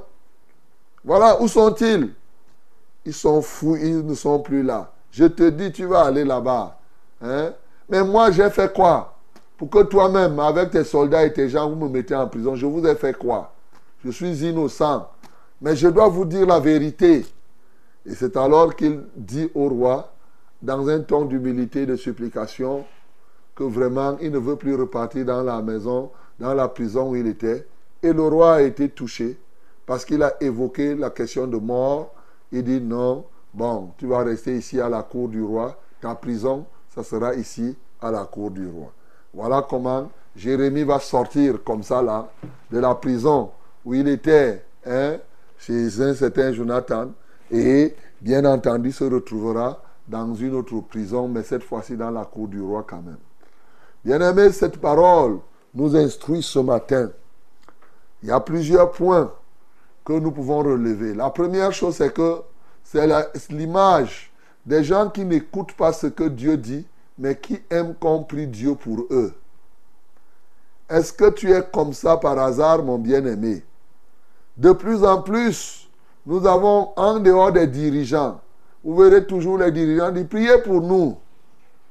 Voilà, 1.06 1.42
où 1.42 1.48
sont-ils? 1.48 2.14
Ils 3.06 3.14
sont 3.14 3.42
fous, 3.42 3.78
ils 3.78 4.06
ne 4.06 4.14
sont 4.14 4.40
plus 4.40 4.62
là. 4.62 4.92
Je 5.12 5.26
te 5.26 5.50
dis, 5.50 5.72
tu 5.72 5.86
vas 5.86 6.02
aller 6.02 6.26
là-bas. 6.26 6.78
Hein? 7.24 7.54
Mais 7.88 8.04
moi, 8.04 8.32
j'ai 8.32 8.50
fait 8.50 8.74
quoi? 8.74 9.14
Pour 9.58 9.70
que 9.70 9.84
toi-même, 9.84 10.38
avec 10.42 10.72
tes 10.72 10.84
soldats 10.84 11.24
et 11.24 11.32
tes 11.32 11.48
gens, 11.48 11.70
vous 11.70 11.76
me 11.78 11.88
mettez 11.88 12.16
en 12.16 12.28
prison. 12.28 12.54
Je 12.56 12.66
vous 12.66 12.86
ai 12.86 12.96
fait 12.96 13.18
quoi? 13.18 13.54
Je 14.04 14.12
suis 14.12 14.46
innocent. 14.46 15.08
Mais 15.62 15.76
je 15.76 15.88
dois 15.88 16.08
vous 16.08 16.26
dire 16.26 16.46
la 16.46 16.60
vérité. 16.60 17.26
Et 18.06 18.16
c'est 18.16 18.38
alors 18.38 18.76
qu'il 18.76 19.02
dit 19.16 19.50
au 19.54 19.70
roi, 19.70 20.14
dans 20.62 20.88
un 20.88 21.02
ton 21.02 21.26
d'humilité 21.26 21.86
de 21.86 21.96
supplication, 21.96 22.86
que 23.56 23.64
vraiment, 23.64 24.18
il 24.22 24.32
ne 24.32 24.38
veut 24.38 24.56
plus 24.56 24.76
repartir 24.76 25.26
dans 25.26 25.42
la 25.42 25.62
maison, 25.62 26.12
dans 26.40 26.54
la 26.54 26.68
prison 26.68 27.12
où 27.12 27.16
il 27.16 27.28
était. 27.28 27.68
Et 28.04 28.14
le 28.14 28.22
roi 28.22 28.56
a 28.56 28.62
été 28.62 28.90
touché 28.90 29.38
parce 29.86 30.06
qu'il 30.06 30.22
a 30.22 30.36
évoqué 30.42 30.94
la 30.96 31.10
question 31.10 31.48
de 31.48 31.58
mort. 31.58 32.14
Il 32.52 32.64
dit 32.64 32.80
non, 32.80 33.26
bon, 33.54 33.92
tu 33.98 34.06
vas 34.06 34.24
rester 34.24 34.56
ici 34.58 34.80
à 34.80 34.90
la 34.90 35.02
cour 35.02 35.28
du 35.28 35.42
roi. 35.42 35.76
Ta 36.00 36.14
prison, 36.14 36.66
ça 36.94 37.04
sera 37.04 37.34
ici 37.34 37.76
à 38.00 38.12
la 38.12 38.26
cour 38.26 38.52
du 38.52 38.68
roi. 38.68 38.92
Voilà 39.34 39.66
comment 39.68 40.12
Jérémie 40.36 40.84
va 40.84 41.00
sortir 41.00 41.64
comme 41.64 41.82
ça 41.82 42.02
là 42.02 42.30
de 42.70 42.78
la 42.78 42.94
prison 42.94 43.50
où 43.84 43.96
il 43.96 44.08
était 44.08 44.64
hein, 44.86 45.18
chez 45.58 46.02
un 46.02 46.14
certain 46.14 46.54
Jonathan 46.54 47.12
et 47.52 47.96
bien 48.22 48.46
entendu 48.46 48.92
se 48.92 49.04
retrouvera 49.04 49.82
dans 50.08 50.34
une 50.36 50.56
autre 50.56 50.80
prison, 50.82 51.28
mais 51.28 51.44
cette 51.44 51.64
fois-ci 51.64 51.96
dans 51.98 52.12
la 52.12 52.26
cour 52.26 52.48
du 52.48 52.62
roi 52.62 52.86
quand 52.88 53.02
même. 53.02 53.18
Bien 54.04 54.22
aimé, 54.22 54.52
cette 54.52 54.78
parole 54.78 55.40
nous 55.74 55.96
instruit 55.96 56.42
ce 56.42 56.60
matin. 56.60 57.12
Il 58.24 58.30
y 58.30 58.32
a 58.32 58.40
plusieurs 58.40 58.92
points 58.92 59.32
que 60.06 60.14
nous 60.14 60.32
pouvons 60.32 60.60
relever. 60.60 61.14
La 61.14 61.30
première 61.30 61.74
chose, 61.74 61.96
c'est 61.96 62.14
que 62.14 62.42
c'est 62.84 63.06
l'image 63.50 64.32
des 64.66 64.84
gens 64.84 65.10
qui 65.10 65.26
n'écoutent 65.26 65.74
pas 65.74 65.92
ce 65.92 66.08
que 66.08 66.24
Dieu 66.24 66.58
dit, 66.58 66.86
mais 67.18 67.36
qui 67.36 67.60
aiment 67.70 67.96
compris 67.96 68.48
Dieu 68.48 68.76
pour 68.76 69.06
eux. 69.12 69.34
Est-ce 70.90 71.12
que 71.12 71.30
tu 71.30 71.52
es 71.52 71.62
comme 71.62 71.92
ça 71.92 72.16
par 72.16 72.40
hasard, 72.40 72.84
mon 72.84 72.98
bien-aimé? 72.98 73.64
De 74.58 74.72
plus 74.72 75.04
en 75.04 75.22
plus, 75.22 75.88
nous 76.26 76.46
avons 76.46 76.90
en 76.96 77.20
dehors 77.20 77.52
des 77.52 77.68
dirigeants, 77.68 78.42
vous 78.84 78.96
verrez 78.96 79.26
toujours 79.26 79.58
les 79.58 79.72
dirigeants 79.72 80.12
dire 80.12 80.28
priez 80.28 80.58
pour 80.60 80.82
nous. 80.82 81.18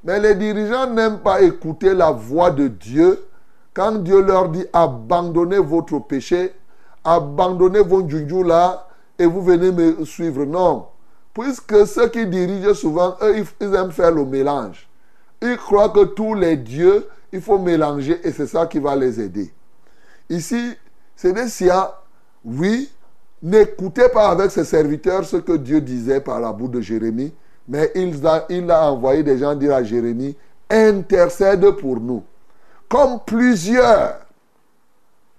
Mais 0.04 0.20
les 0.20 0.35
dirigeants 0.35 0.88
n'aiment 0.88 1.18
pas 1.18 1.42
écouter 1.42 1.94
la 1.94 2.11
voix 2.11 2.50
de 2.50 2.68
Dieu 2.68 3.25
quand 3.75 3.92
Dieu 4.02 4.23
leur 4.23 4.49
dit 4.49 4.64
abandonnez 4.73 5.58
votre 5.58 5.99
péché, 5.99 6.54
abandonnez 7.04 7.80
vos 7.80 8.08
djunjou 8.08 8.42
là 8.42 8.88
et 9.18 9.26
vous 9.26 9.42
venez 9.42 9.70
me 9.73 10.04
suivre. 10.04 10.44
Non. 10.44 10.87
Puisque 11.35 11.87
ceux 11.87 12.08
qui 12.08 12.26
dirigent 12.26 12.73
souvent, 12.73 13.16
eux, 13.20 13.44
ils 13.61 13.75
aiment 13.75 13.92
faire 13.92 14.12
le 14.12 14.25
mélange. 14.25 14.88
Ils 15.42 15.58
croient 15.58 15.90
que 15.90 16.04
tous 16.04 16.32
les 16.32 16.56
dieux, 16.56 17.06
il 17.32 17.42
faut 17.42 17.58
mélanger 17.58 18.18
et 18.26 18.32
c'est 18.32 18.46
ça 18.46 18.66
qui 18.66 18.78
va 18.78 18.96
les 18.96 19.20
aider. 19.20 19.52
Ici, 20.30 20.75
c'est 21.14 21.35
des 21.35 21.49
siens, 21.49 21.90
oui, 22.47 22.88
n'écoutez 23.43 24.09
pas 24.09 24.29
avec 24.29 24.53
ses 24.53 24.65
serviteurs 24.65 25.25
ce 25.25 25.37
que 25.37 25.57
Dieu 25.57 25.81
disait 25.81 26.21
par 26.21 26.38
la 26.41 26.53
bouche 26.53 26.71
de 26.71 26.81
Jérémie, 26.81 27.35
mais 27.69 27.91
il 27.97 28.25
a, 28.71 28.91
envoyé 28.91 29.25
des 29.25 29.38
gens 29.38 29.57
dire 29.57 29.75
à 29.75 29.83
Jérémie, 29.83 30.37
intercède 30.71 31.69
pour 31.73 31.99
nous. 31.99 32.23
Comme 32.88 33.19
plusieurs, 33.26 34.21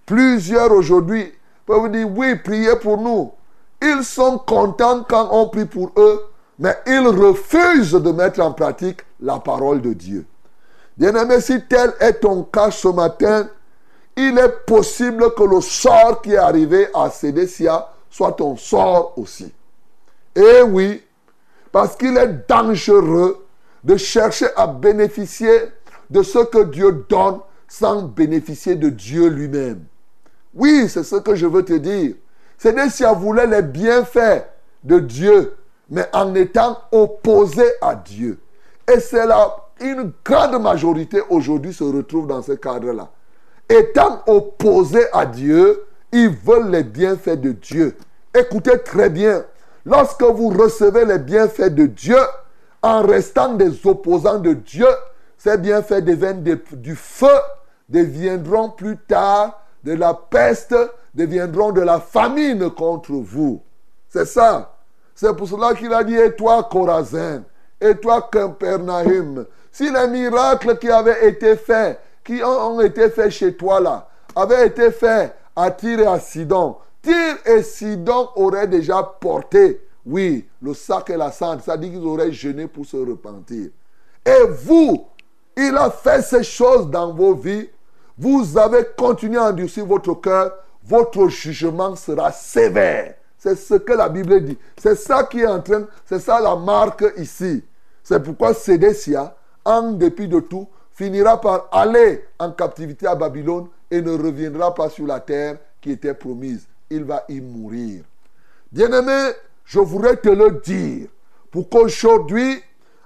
plusieurs 0.06 0.72
aujourd'hui 0.74 1.32
peuvent 1.66 1.90
dire, 1.90 2.10
oui, 2.14 2.36
priez 2.36 2.76
pour 2.76 2.98
nous. 2.98 3.32
Ils 3.82 4.04
sont 4.04 4.38
contents 4.40 5.06
quand 5.08 5.30
on 5.32 5.48
prie 5.48 5.66
pour 5.66 5.94
eux, 5.96 6.26
mais 6.60 6.76
ils 6.86 7.08
refusent 7.08 7.92
de 7.94 8.12
mettre 8.12 8.42
en 8.42 8.52
pratique 8.52 9.02
la 9.22 9.40
parole 9.40 9.82
de 9.82 9.94
Dieu. 9.94 10.26
Bien-aimé, 10.98 11.40
si 11.40 11.62
tel 11.70 11.94
est 12.02 12.20
ton 12.20 12.44
cas 12.44 12.72
ce 12.72 12.90
matin, 12.90 13.48
il 14.18 14.38
est 14.40 14.66
possible 14.66 15.34
que 15.36 15.44
le 15.44 15.62
sort 15.62 16.22
qui 16.22 16.34
est 16.34 16.38
arrivé 16.38 16.88
à 16.94 17.10
Sédécia 17.12 17.88
soit 18.10 18.32
ton 18.32 18.58
sort 18.58 19.14
aussi. 19.16 19.54
Et 20.36 20.62
oui, 20.64 21.04
parce 21.72 21.96
qu'il 21.96 22.18
est 22.18 22.50
dangereux 22.50 23.46
de 23.84 23.96
chercher 23.96 24.48
à 24.56 24.66
bénéficier 24.66 25.62
de 26.10 26.24
ce 26.24 26.40
que 26.40 26.64
Dieu 26.64 27.06
donne 27.08 27.40
sans 27.68 28.02
bénéficier 28.02 28.76
de 28.76 28.90
Dieu 28.90 29.28
lui-même. 29.28 29.84
Oui, 30.56 30.90
c'est 30.90 31.04
ce 31.04 31.18
que 31.18 31.36
je 31.36 31.46
veux 31.46 31.64
te 31.64 31.74
dire. 31.74 32.16
Sédécia 32.58 33.14
voulait 33.14 33.46
les 33.46 33.62
bienfaits 33.62 34.48
de 34.84 34.98
Dieu, 35.00 35.56
mais 35.92 36.10
en 36.12 36.34
étant 36.34 36.80
opposé 36.92 37.66
à 37.82 37.94
Dieu. 37.94 38.40
Et 38.92 39.00
c'est 39.00 39.28
là, 39.28 39.56
une 39.80 40.12
grande 40.26 40.60
majorité 40.60 41.22
aujourd'hui 41.30 41.74
se 41.74 41.84
retrouve 41.84 42.26
dans 42.26 42.42
ce 42.42 42.54
cadre-là. 42.54 43.10
Étant 43.70 44.22
opposés 44.28 45.06
à 45.14 45.26
Dieu, 45.26 45.84
ils 46.12 46.30
veulent 46.30 46.72
les 46.72 46.84
bienfaits 46.84 47.40
de 47.40 47.52
Dieu. 47.52 47.98
Écoutez 48.34 48.80
très 48.84 49.10
bien, 49.10 49.46
lorsque 49.86 50.24
vous 50.24 50.50
recevez 50.50 51.06
les 51.06 51.20
bienfaits 51.20 51.74
de 51.74 51.86
Dieu, 51.86 52.20
en 52.82 53.02
restant 53.02 53.54
des 53.56 53.86
opposants 53.86 54.40
de 54.40 54.54
Dieu, 54.54 54.88
ces 55.38 55.58
bienfaits 55.58 56.04
deviennent 56.04 56.44
du 56.44 56.96
feu, 56.96 57.28
deviendront 57.90 58.70
plus 58.70 58.98
tard 58.98 59.62
de 59.84 59.94
la 59.94 60.14
peste, 60.14 60.76
deviendront 61.14 61.72
de 61.72 61.82
la 61.82 62.00
famine 62.00 62.70
contre 62.70 63.14
vous. 63.14 63.62
C'est 64.10 64.26
ça. 64.26 64.74
C'est 65.16 65.36
pour 65.36 65.48
cela 65.48 65.74
qu'il 65.74 65.92
a 65.94 66.04
dit, 66.04 66.16
et 66.16 66.36
toi, 66.36 66.68
Corazin, 66.70 67.44
et 67.82 67.96
toi, 67.96 68.30
Capernaum, 68.32 69.46
si 69.72 69.92
les 69.92 70.08
miracles 70.08 70.78
qui 70.78 70.90
avaient 70.90 71.28
été 71.28 71.56
faits, 71.56 72.00
qui 72.28 72.44
ont 72.44 72.82
été 72.82 73.10
faits 73.10 73.32
chez 73.32 73.56
toi 73.56 73.80
là, 73.80 74.10
avaient 74.36 74.68
été 74.68 74.92
faits 74.92 75.34
à 75.56 75.72
Tyr 75.72 76.02
et 76.02 76.06
à 76.06 76.20
Sidon, 76.20 76.76
Tyr 77.02 77.38
et 77.46 77.64
Sidon 77.64 78.28
auraient 78.36 78.68
déjà 78.68 79.02
porté, 79.02 79.82
oui, 80.06 80.46
le 80.62 80.74
sac 80.74 81.10
et 81.10 81.16
la 81.16 81.32
cendre, 81.32 81.62
c'est-à-dire 81.64 81.92
qu'ils 81.92 82.06
auraient 82.06 82.34
jeûné 82.34 82.68
pour 82.68 82.86
se 82.86 82.98
repentir. 82.98 83.70
Et 84.26 84.44
vous, 84.66 85.06
il 85.56 85.76
a 85.78 85.90
fait 85.90 86.22
ces 86.22 86.44
choses 86.44 86.90
dans 86.90 87.14
vos 87.14 87.34
vies, 87.34 87.70
vous 88.18 88.58
avez 88.58 88.86
continué 88.98 89.38
à 89.38 89.46
endurcir 89.46 89.86
votre 89.86 90.14
cœur, 90.16 90.52
votre 90.84 91.30
jugement 91.30 91.96
sera 91.96 92.34
sévère. 92.34 93.16
C'est 93.38 93.56
ce 93.56 93.76
que 93.76 93.94
la 93.94 94.10
Bible 94.10 94.44
dit. 94.44 94.58
C'est 94.78 94.96
ça 94.96 95.24
qui 95.24 95.40
est 95.40 95.48
en 95.48 95.62
train, 95.62 95.84
c'est 96.06 96.20
ça 96.20 96.42
la 96.42 96.58
marque 96.58 97.06
ici. 97.16 97.64
C'est 98.04 98.22
pourquoi 98.22 98.54
Sédécia, 98.54 99.34
en 99.64 99.94
dépit 99.94 100.28
de 100.28 100.42
tout, 100.42 100.68
finira 100.98 101.40
par 101.40 101.70
aller 101.72 102.26
en 102.40 102.52
captivité 102.52 103.06
à 103.06 103.14
Babylone 103.14 103.68
et 103.92 104.02
ne 104.02 104.12
reviendra 104.12 104.74
pas 104.74 104.90
sur 104.90 105.06
la 105.06 105.20
terre 105.20 105.58
qui 105.80 105.92
était 105.92 106.16
promise. 106.16 106.68
Il 106.90 107.04
va 107.04 107.24
y 107.30 107.40
mourir. 107.40 108.04
Bien-aimé, 108.72 109.34
je 109.64 109.80
voudrais 109.80 110.18
te 110.18 110.30
le 110.30 110.60
dire 110.66 111.08
pour 111.52 111.70
qu'aujourd'hui, 111.70 112.62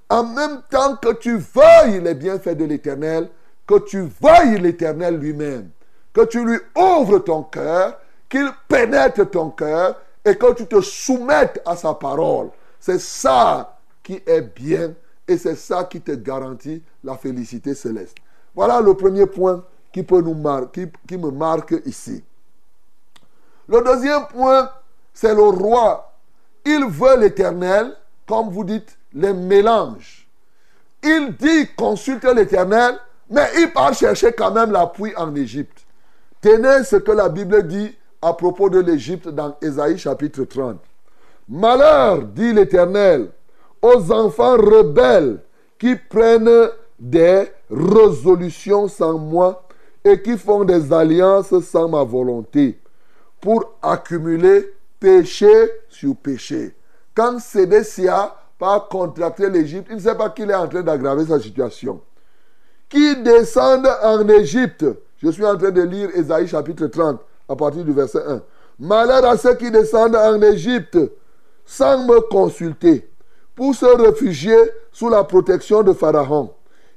en 0.10 0.24
même 0.24 0.62
temps 0.70 0.96
que 0.96 1.14
tu 1.14 1.38
veuilles 1.38 2.00
les 2.02 2.14
bienfaits 2.14 2.56
de 2.56 2.64
l'Éternel, 2.64 3.30
que 3.68 3.80
tu 3.80 4.10
veuilles 4.22 4.60
l'Éternel 4.60 5.18
lui-même, 5.18 5.70
que 6.14 6.26
tu 6.26 6.46
lui 6.46 6.60
ouvres 6.78 7.20
ton 7.20 7.44
cœur, 7.44 8.00
qu'il 8.30 8.50
pénètre 8.70 9.30
ton 9.30 9.50
cœur 9.50 10.00
et 10.24 10.36
que 10.36 10.54
tu 10.54 10.66
te 10.66 10.80
soumettes 10.80 11.62
à 11.66 11.76
sa 11.76 11.94
parole. 11.94 12.52
C'est 12.80 13.02
ça 13.02 13.78
qui 14.02 14.22
est 14.26 14.42
bien 14.42 14.94
et 15.32 15.38
c'est 15.38 15.56
ça 15.56 15.84
qui 15.86 16.02
te 16.02 16.12
garantit 16.12 16.84
la 17.04 17.16
félicité 17.18 17.74
céleste. 17.74 18.18
Voilà 18.54 18.82
le 18.82 18.94
premier 18.94 19.26
point 19.26 19.64
qui, 19.92 20.04
peut 20.04 20.22
nous 20.22 20.34
me 20.34 21.32
marque 21.32 21.74
ici. 21.86 22.24
Le 23.68 23.82
deuxième 23.84 24.28
point, 24.28 24.70
c'est 25.14 25.34
le 25.34 25.44
roi. 25.44 26.14
Il 26.66 26.86
veut 26.86 27.18
l'éternel, 27.18 27.96
comme 28.28 28.50
vous 28.50 28.64
dites, 28.64 28.98
les 29.14 29.34
mélanges. 29.34 30.28
Il 31.04 31.36
dit 31.38 31.68
consulte 31.76 32.26
l'éternel, 32.26 33.00
mais 33.30 33.48
il 33.58 33.72
part 33.72 33.94
chercher 33.94 34.34
quand 34.34 34.52
même 34.52 34.72
l'appui 34.72 35.14
en 35.16 35.34
Égypte. 35.36 35.86
Tenez 36.42 36.84
ce 36.84 36.98
que 36.98 37.12
la 37.12 37.30
Bible 37.30 37.68
dit 37.68 37.96
à 38.22 38.34
propos 38.34 38.70
de 38.70 38.80
l'Égypte 38.80 39.30
dans 39.30 39.56
Ésaïe 39.62 39.98
chapitre 39.98 40.44
30. 40.44 40.78
Malheur, 41.50 42.22
dit 42.24 42.54
l'Éternel, 42.54 43.32
aux 43.82 44.12
enfants 44.12 44.58
rebelles 44.58 45.40
qui 45.80 45.96
prennent 45.96 46.70
des 47.00 47.46
résolutions 47.70 48.88
sans 48.88 49.18
moi 49.18 49.68
et 50.04 50.22
qui 50.22 50.38
font 50.38 50.64
des 50.64 50.92
alliances 50.94 51.60
sans 51.62 51.88
ma 51.88 52.04
volonté 52.04 52.80
pour 53.40 53.74
accumuler 53.82 54.74
péché 55.00 55.52
sur 55.90 56.16
péché. 56.16 56.76
Quand 57.16 57.40
Sédécia 57.40 58.36
part 58.60 58.88
contracter 58.88 59.50
l'Égypte, 59.50 59.88
il 59.90 59.96
ne 59.96 60.02
sait 60.02 60.16
pas 60.16 60.30
qu'il 60.30 60.50
est 60.52 60.56
en 60.56 60.68
train 60.68 60.84
d'aggraver 60.84 61.26
sa 61.26 61.40
situation. 61.40 62.02
Qui 62.88 63.16
descendent 63.24 63.90
en 64.04 64.28
Égypte, 64.28 64.86
je 65.18 65.30
suis 65.32 65.46
en 65.46 65.58
train 65.58 65.72
de 65.72 65.82
lire 65.82 66.10
Ésaïe 66.16 66.48
chapitre 66.48 66.88
30 66.88 67.20
à 67.50 67.56
partir 67.56 67.84
du 67.84 67.92
verset 67.92 68.24
1. 68.26 68.42
Malheur 68.80 69.26
à 69.26 69.38
ceux 69.38 69.56
qui 69.56 69.72
descendent 69.72 70.16
en 70.16 70.40
Égypte 70.42 70.98
sans 71.66 72.06
me 72.06 72.20
consulter 72.30 73.11
pour 73.62 73.76
se 73.76 73.86
réfugier 73.86 74.58
sous 74.92 75.08
la 75.08 75.24
protection 75.24 75.84
de 75.84 75.94
Pharaon 75.94 76.50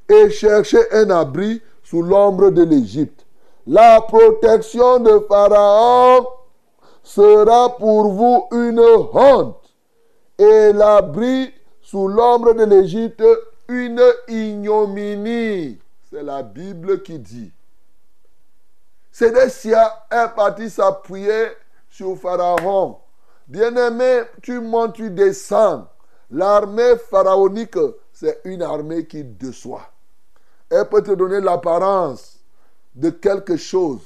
et 0.09 0.31
chercher 0.31 0.91
un 0.93 1.11
abri 1.11 1.61
sous 1.83 2.01
l'ombre 2.01 2.49
de 2.49 2.63
l'Égypte. 2.63 3.27
La 3.67 4.01
protection 4.01 4.99
de 4.99 5.19
Pharaon 5.29 6.27
sera 7.03 7.77
pour 7.77 8.09
vous 8.13 8.47
une 8.53 8.81
honte 8.81 9.75
et 10.39 10.73
l'abri 10.73 11.53
sous 11.83 12.09
l'ombre 12.09 12.55
de 12.55 12.65
l'Égypte 12.65 13.23
une 13.69 14.01
ignominie. 14.27 15.79
C'est 16.11 16.23
la 16.23 16.43
Bible 16.43 17.03
qui 17.03 17.19
dit. 17.19 17.53
Sédécia 19.13 20.07
est 20.11 20.35
parti 20.35 20.71
s'appuyer 20.71 21.49
sur 21.91 22.17
Pharaon. 22.17 22.97
Bien-aimé, 23.49 24.23
tu 24.41 24.61
montes, 24.61 24.95
tu 24.95 25.11
descends. 25.11 25.89
L'armée 26.35 26.97
pharaonique, 26.97 27.79
c'est 28.13 28.41
une 28.43 28.63
armée 28.63 29.07
qui 29.07 29.23
déçoit. 29.23 29.89
Elle 30.69 30.89
peut 30.89 31.01
te 31.01 31.13
donner 31.13 31.41
l'apparence 31.41 32.41
de 32.93 33.11
quelque 33.11 33.57
chose. 33.57 34.01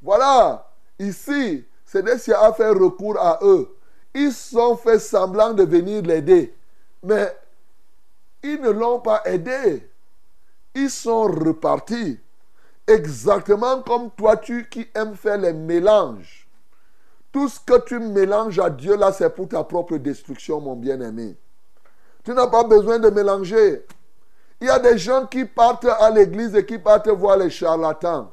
Voilà, 0.00 0.66
ici, 0.98 1.62
Sédécia 1.84 2.40
a 2.40 2.54
fait 2.54 2.70
recours 2.70 3.18
à 3.18 3.38
eux. 3.42 3.68
Ils 4.14 4.32
sont 4.32 4.78
fait 4.78 4.98
semblant 4.98 5.52
de 5.52 5.64
venir 5.64 6.00
l'aider. 6.04 6.54
Mais 7.02 7.36
ils 8.42 8.62
ne 8.62 8.70
l'ont 8.70 9.00
pas 9.00 9.20
aidé. 9.26 9.86
Ils 10.74 10.90
sont 10.90 11.24
repartis. 11.24 12.18
Exactement 12.86 13.82
comme 13.82 14.10
toi, 14.12 14.38
tu 14.38 14.66
qui 14.70 14.88
aimes 14.94 15.16
faire 15.16 15.36
les 15.36 15.52
mélanges. 15.52 16.48
Tout 17.30 17.50
ce 17.50 17.60
que 17.60 17.78
tu 17.84 17.98
mélanges 17.98 18.58
à 18.58 18.70
Dieu, 18.70 18.96
là, 18.96 19.12
c'est 19.12 19.28
pour 19.28 19.48
ta 19.48 19.62
propre 19.64 19.98
destruction, 19.98 20.62
mon 20.62 20.76
bien-aimé. 20.76 21.36
Tu 22.24 22.32
n'as 22.32 22.46
pas 22.46 22.64
besoin 22.64 22.98
de 22.98 23.10
mélanger. 23.10 23.84
Il 24.60 24.66
y 24.66 24.70
a 24.70 24.78
des 24.78 24.96
gens 24.96 25.26
qui 25.26 25.44
partent 25.44 25.84
à 25.84 26.10
l'église 26.10 26.54
et 26.54 26.64
qui 26.64 26.78
partent 26.78 27.08
voir 27.08 27.36
les 27.36 27.50
charlatans. 27.50 28.30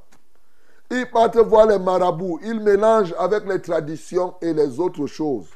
Ils 0.90 1.10
partent 1.10 1.38
voir 1.38 1.68
les 1.68 1.80
marabouts. 1.80 2.40
Ils 2.44 2.60
mélangent 2.60 3.16
avec 3.18 3.46
les 3.46 3.62
traditions 3.62 4.36
et 4.42 4.54
les 4.54 4.80
autres 4.80 5.08
choses. 5.08 5.48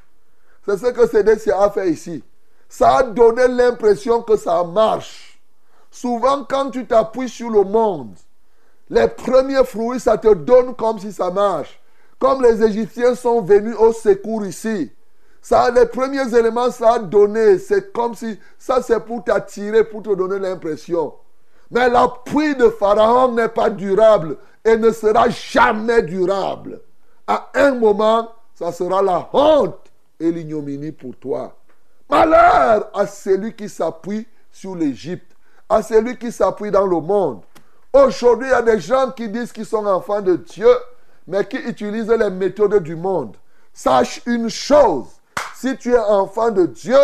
C'est 0.65 0.77
ce 0.77 0.87
que 0.87 1.07
Sédécia 1.07 1.61
a 1.61 1.69
fait 1.69 1.89
ici. 1.89 2.23
Ça 2.67 2.97
a 2.97 3.03
donné 3.03 3.47
l'impression 3.47 4.21
que 4.21 4.35
ça 4.35 4.63
marche. 4.63 5.39
Souvent, 5.91 6.43
quand 6.43 6.71
tu 6.71 6.85
t'appuies 6.85 7.29
sur 7.29 7.49
le 7.49 7.63
monde, 7.63 8.15
les 8.89 9.07
premiers 9.07 9.63
fruits, 9.63 9.99
ça 9.99 10.17
te 10.17 10.33
donne 10.33 10.75
comme 10.75 10.99
si 10.99 11.13
ça 11.13 11.31
marche. 11.31 11.79
Comme 12.19 12.41
les 12.41 12.63
Égyptiens 12.63 13.15
sont 13.15 13.41
venus 13.41 13.75
au 13.77 13.93
secours 13.93 14.45
ici. 14.45 14.91
Ça, 15.47 15.69
les 15.69 15.85
premiers 15.85 16.35
éléments, 16.35 16.71
ça 16.71 16.93
a 16.93 16.99
donné. 16.99 17.59
C'est 17.59 17.93
comme 17.93 18.15
si 18.15 18.39
ça, 18.57 18.81
c'est 18.81 18.99
pour 18.99 19.23
t'attirer, 19.23 19.83
pour 19.83 20.01
te 20.01 20.11
donner 20.15 20.39
l'impression. 20.39 21.13
Mais 21.69 21.87
l'appui 21.87 22.55
de 22.55 22.67
Pharaon 22.69 23.31
n'est 23.31 23.49
pas 23.49 23.69
durable 23.69 24.37
et 24.63 24.75
ne 24.75 24.91
sera 24.91 25.29
jamais 25.29 26.01
durable. 26.01 26.81
À 27.27 27.51
un 27.53 27.75
moment, 27.75 28.31
ça 28.55 28.71
sera 28.71 29.03
la 29.03 29.29
honte 29.33 29.91
et 30.19 30.31
l'ignominie 30.31 30.91
pour 30.91 31.15
toi. 31.15 31.55
Malheur 32.09 32.89
à 32.95 33.05
celui 33.05 33.53
qui 33.53 33.69
s'appuie 33.69 34.27
sur 34.51 34.75
l'Égypte, 34.75 35.31
à 35.69 35.83
celui 35.83 36.17
qui 36.17 36.31
s'appuie 36.31 36.71
dans 36.71 36.87
le 36.87 36.99
monde. 36.99 37.41
Aujourd'hui, 37.93 38.47
il 38.47 38.51
y 38.51 38.53
a 38.53 38.63
des 38.63 38.79
gens 38.79 39.11
qui 39.11 39.29
disent 39.29 39.51
qu'ils 39.51 39.67
sont 39.67 39.85
enfants 39.85 40.23
de 40.23 40.37
Dieu, 40.37 40.73
mais 41.27 41.45
qui 41.45 41.57
utilisent 41.57 42.09
les 42.09 42.31
méthodes 42.31 42.81
du 42.81 42.95
monde. 42.95 43.37
Sache 43.71 44.23
une 44.25 44.49
chose, 44.49 45.14
si 45.55 45.77
tu 45.77 45.93
es 45.93 45.99
enfant 45.99 46.51
de 46.51 46.65
Dieu 46.65 46.97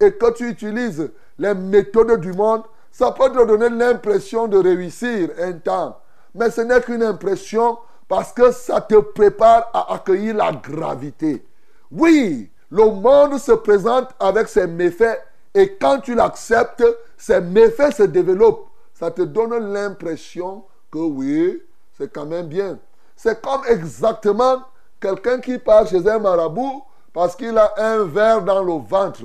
et 0.00 0.12
que 0.12 0.30
tu 0.32 0.48
utilises 0.48 1.10
les 1.38 1.54
méthodes 1.54 2.20
du 2.20 2.32
monde, 2.32 2.62
ça 2.90 3.12
peut 3.12 3.30
te 3.30 3.44
donner 3.44 3.68
l'impression 3.68 4.48
de 4.48 4.58
réussir 4.58 5.30
un 5.40 5.52
temps. 5.52 6.00
Mais 6.34 6.50
ce 6.50 6.60
n'est 6.60 6.80
qu'une 6.80 7.02
impression 7.02 7.78
parce 8.08 8.32
que 8.32 8.50
ça 8.50 8.80
te 8.80 8.96
prépare 8.96 9.70
à 9.72 9.94
accueillir 9.94 10.34
la 10.34 10.52
gravité. 10.52 11.44
Oui, 11.90 12.50
le 12.70 12.84
monde 12.84 13.38
se 13.38 13.52
présente 13.52 14.10
avec 14.18 14.48
ses 14.48 14.66
méfaits 14.66 15.20
et 15.54 15.76
quand 15.76 16.00
tu 16.00 16.14
l'acceptes, 16.14 16.84
ces 17.16 17.40
méfaits 17.40 17.94
se 17.96 18.02
développent 18.04 18.70
ça 19.00 19.10
te 19.10 19.22
donne 19.22 19.72
l'impression 19.72 20.62
que 20.90 20.98
oui, 20.98 21.62
c'est 21.96 22.12
quand 22.12 22.26
même 22.26 22.48
bien. 22.48 22.78
C'est 23.16 23.40
comme 23.40 23.62
exactement 23.66 24.62
quelqu'un 25.00 25.40
qui 25.40 25.56
part 25.56 25.86
chez 25.86 26.06
un 26.06 26.18
marabout 26.18 26.82
parce 27.12 27.36
qu'il 27.36 27.56
a 27.56 27.74
un 27.76 28.04
verre 28.04 28.42
dans 28.42 28.62
le 28.62 28.74
ventre. 28.74 29.22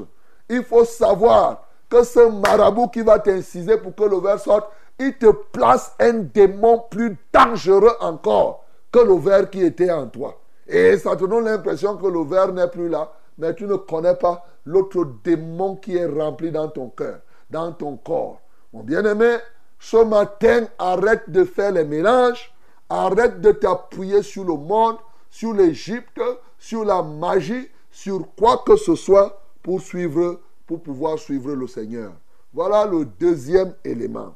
Il 0.50 0.64
faut 0.64 0.86
savoir 0.86 1.66
que 1.90 2.04
ce 2.04 2.30
marabout 2.30 2.88
qui 2.90 3.02
va 3.02 3.20
t'inciser 3.20 3.78
pour 3.78 3.96
que 3.96 4.04
le 4.04 4.18
verre 4.18 4.40
sorte 4.40 4.70
il 5.00 5.18
te 5.18 5.32
place 5.52 5.94
un 6.00 6.14
démon 6.14 6.84
plus 6.90 7.18
dangereux 7.34 7.96
encore 8.00 8.64
que 8.92 9.00
le 9.00 9.16
ver 9.16 9.50
qui 9.50 9.62
était 9.62 9.92
en 9.92 10.08
toi. 10.08 10.40
Et 10.68 10.98
ça 10.98 11.16
te 11.16 11.26
donne 11.26 11.46
l'impression 11.46 11.98
que 11.98 12.08
le 12.08 12.24
ver 12.24 12.54
n'est 12.54 12.70
plus 12.70 12.88
là, 12.88 13.12
mais 13.38 13.54
tu 13.54 13.66
ne 13.66 13.76
connais 13.76 14.16
pas 14.16 14.46
l'autre 14.66 15.06
démon 15.24 15.76
qui 15.76 15.98
est 15.98 16.06
rempli 16.06 16.52
dans 16.52 16.70
ton 16.70 16.90
cœur, 16.90 17.20
dans 17.50 17.72
ton 17.74 17.98
corps. 17.98 18.40
Mon 18.74 18.84
bien-aimé, 18.84 19.38
ce 19.80 19.98
matin, 19.98 20.66
arrête 20.80 21.30
de 21.30 21.44
faire 21.44 21.72
les 21.72 21.84
mélanges, 21.84 22.54
arrête 22.90 23.42
de 23.42 23.52
t'appuyer 23.52 24.24
sur 24.24 24.46
le 24.46 24.56
monde, 24.56 24.96
sur 25.30 25.54
l'Égypte, 25.54 26.22
sur 26.58 26.86
la 26.86 27.04
magie, 27.04 27.70
sur 27.96 28.28
quoi 28.36 28.62
que 28.66 28.76
ce 28.76 28.94
soit 28.94 29.42
pour 29.64 29.80
suivre, 29.80 30.42
pour 30.68 30.84
pouvoir 30.84 31.18
suivre 31.18 31.56
le 31.56 31.66
Seigneur. 31.66 32.12
Voilà 32.54 32.86
le 32.86 33.06
deuxième 33.06 33.74
élément. 33.86 34.36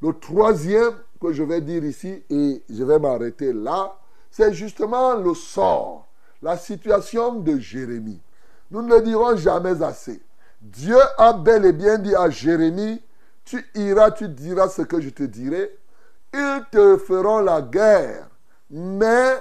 Le 0.00 0.12
troisième 0.12 0.94
que 1.20 1.32
je 1.32 1.42
vais 1.42 1.60
dire 1.60 1.84
ici, 1.84 2.22
et 2.30 2.62
je 2.70 2.84
vais 2.84 3.00
m'arrêter 3.00 3.52
là, 3.52 3.98
c'est 4.30 4.54
justement 4.54 5.16
le 5.16 5.34
sort, 5.34 6.06
la 6.40 6.56
situation 6.56 7.34
de 7.34 7.58
Jérémie. 7.58 8.20
Nous 8.70 8.80
ne 8.80 8.94
le 8.94 9.02
dirons 9.02 9.36
jamais 9.36 9.82
assez. 9.82 10.22
Dieu 10.62 10.98
a 11.18 11.32
bel 11.32 11.64
et 11.64 11.72
bien 11.72 11.98
dit 11.98 12.14
à 12.14 12.30
Jérémie, 12.30 13.02
tu 13.44 13.68
iras, 13.74 14.12
tu 14.12 14.28
diras 14.28 14.68
ce 14.68 14.82
que 14.82 15.00
je 15.00 15.10
te 15.10 15.24
dirai. 15.24 15.76
Ils 16.32 16.62
te 16.70 16.96
feront 16.96 17.40
la 17.40 17.60
guerre, 17.60 18.28
mais 18.70 19.34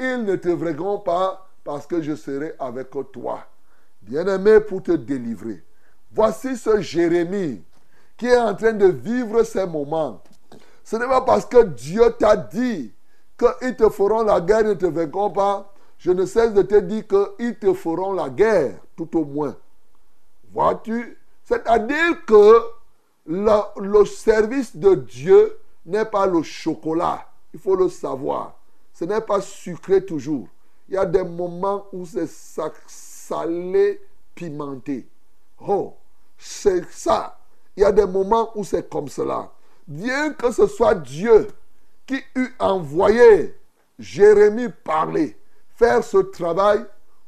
ils 0.00 0.24
ne 0.24 0.34
te 0.34 0.48
verront 0.48 0.98
pas 0.98 1.43
parce 1.64 1.86
que 1.86 2.02
je 2.02 2.14
serai 2.14 2.54
avec 2.58 2.90
toi. 3.12 3.46
Bien-aimé 4.02 4.60
pour 4.60 4.82
te 4.82 4.92
délivrer. 4.92 5.64
Voici 6.12 6.56
ce 6.56 6.80
Jérémie 6.80 7.62
qui 8.16 8.26
est 8.26 8.36
en 8.36 8.54
train 8.54 8.74
de 8.74 8.86
vivre 8.86 9.42
ces 9.42 9.66
moments. 9.66 10.22
Ce 10.84 10.96
n'est 10.96 11.08
pas 11.08 11.22
parce 11.22 11.46
que 11.46 11.64
Dieu 11.64 12.02
t'a 12.18 12.36
dit 12.36 12.92
qu'ils 13.38 13.74
te 13.74 13.88
feront 13.88 14.22
la 14.22 14.40
guerre, 14.40 14.60
ils 14.60 14.68
ne 14.68 14.74
te 14.74 14.86
vaincront 14.86 15.30
pas. 15.30 15.72
Je 15.98 16.12
ne 16.12 16.26
cesse 16.26 16.52
de 16.52 16.62
te 16.62 16.78
dire 16.80 17.04
qu'ils 17.08 17.58
te 17.58 17.72
feront 17.72 18.12
la 18.12 18.28
guerre, 18.28 18.74
tout 18.94 19.18
au 19.18 19.24
moins. 19.24 19.56
Vois-tu? 20.52 21.18
C'est-à-dire 21.44 22.24
que 22.26 22.60
le, 23.26 24.04
service 24.04 24.76
de 24.76 24.94
Dieu 24.94 25.56
n'est 25.86 26.04
pas 26.04 26.26
le 26.26 26.42
chocolat. 26.42 27.26
Il 27.52 27.60
faut 27.60 27.76
le 27.76 27.88
savoir. 27.88 28.58
Ce 28.92 29.04
n'est 29.04 29.20
pas 29.20 29.40
sucré 29.40 30.04
toujours. 30.04 30.48
Il 30.88 30.94
y 30.94 30.98
a 30.98 31.06
des 31.06 31.24
moments 31.24 31.86
où 31.92 32.04
c'est 32.04 32.28
salé, 32.28 34.00
pimenté. 34.34 35.08
Oh, 35.66 35.94
c'est 36.36 36.84
ça. 36.90 37.38
Il 37.76 37.80
y 37.82 37.84
a 37.84 37.92
des 37.92 38.06
moments 38.06 38.50
où 38.54 38.64
c'est 38.64 38.88
comme 38.88 39.08
cela. 39.08 39.50
Bien 39.86 40.32
que 40.32 40.50
ce 40.50 40.66
soit 40.66 40.94
Dieu 40.94 41.48
qui 42.06 42.22
eut 42.34 42.54
envoyé 42.58 43.56
Jérémie 43.98 44.68
parler, 44.68 45.36
faire 45.76 46.02
ce 46.02 46.18
travail, 46.18 46.84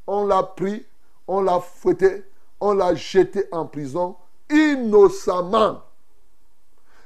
on 0.07 0.27
l'a 0.27 0.43
pris, 0.43 0.85
on 1.27 1.41
l'a 1.41 1.61
fouetté, 1.61 2.25
on 2.61 2.75
l'a 2.75 2.95
jeté 2.95 3.47
en 3.53 3.67
prison 3.67 4.17
innocemment. 4.51 5.83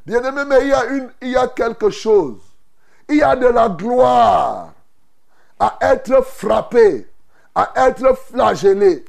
Bien 0.04 0.22
aimé, 0.24 0.42
mais 0.46 0.62
il 0.62 0.68
y, 0.68 0.72
a 0.72 0.84
une, 0.86 1.12
il 1.22 1.30
y 1.30 1.36
a 1.36 1.46
quelque 1.48 1.90
chose. 1.90 2.40
Il 3.08 3.16
y 3.16 3.22
a 3.22 3.36
de 3.36 3.46
la 3.46 3.68
gloire 3.68 4.72
à 5.60 5.78
être 5.82 6.24
frappé, 6.24 7.06
à 7.54 7.72
être 7.88 8.16
flagellé 8.16 9.04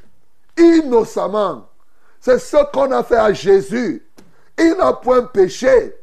innocemment. 0.58 1.68
C'est 2.20 2.40
ce 2.40 2.58
qu'on 2.72 2.92
a 2.92 3.04
fait 3.04 3.18
à 3.18 3.34
Jésus. 3.34 4.06
Il 4.58 4.76
n'a 4.78 4.94
point 4.94 5.24
péché. 5.24 5.96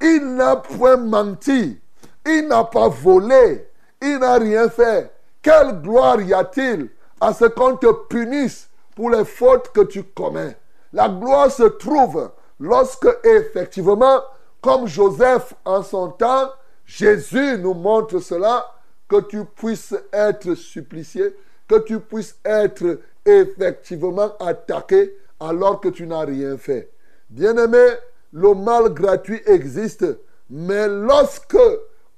Il 0.00 0.34
n'a 0.34 0.56
point 0.56 0.96
menti. 0.96 1.80
Il 2.26 2.48
n'a 2.48 2.64
pas 2.64 2.88
volé. 2.88 3.66
Il 4.02 4.18
n'a 4.18 4.34
rien 4.34 4.68
fait. 4.68 5.10
Quelle 5.40 5.80
gloire 5.80 6.20
y 6.20 6.34
a-t-il 6.34 6.90
à 7.20 7.32
ce 7.32 7.46
qu'on 7.46 7.76
te 7.76 7.90
punisse 8.08 8.68
pour 8.94 9.10
les 9.10 9.24
fautes 9.24 9.70
que 9.72 9.82
tu 9.82 10.02
commets? 10.02 10.56
La 10.92 11.08
gloire 11.08 11.50
se 11.50 11.62
trouve 11.62 12.30
lorsque 12.60 13.08
effectivement, 13.24 14.20
comme 14.60 14.86
Joseph 14.86 15.54
en 15.64 15.82
son 15.82 16.08
temps, 16.08 16.50
Jésus 16.84 17.58
nous 17.58 17.74
montre 17.74 18.18
cela, 18.18 18.73
que 19.08 19.20
tu 19.20 19.44
puisses 19.44 19.94
être 20.12 20.54
supplicié, 20.54 21.34
que 21.68 21.78
tu 21.80 22.00
puisses 22.00 22.38
être 22.44 23.00
effectivement 23.24 24.36
attaqué 24.38 25.16
alors 25.40 25.80
que 25.80 25.88
tu 25.88 26.06
n'as 26.06 26.24
rien 26.24 26.56
fait. 26.56 26.90
Bien-aimé, 27.30 27.86
le 28.32 28.54
mal 28.54 28.92
gratuit 28.92 29.40
existe, 29.46 30.06
mais 30.50 30.88
lorsque 30.88 31.56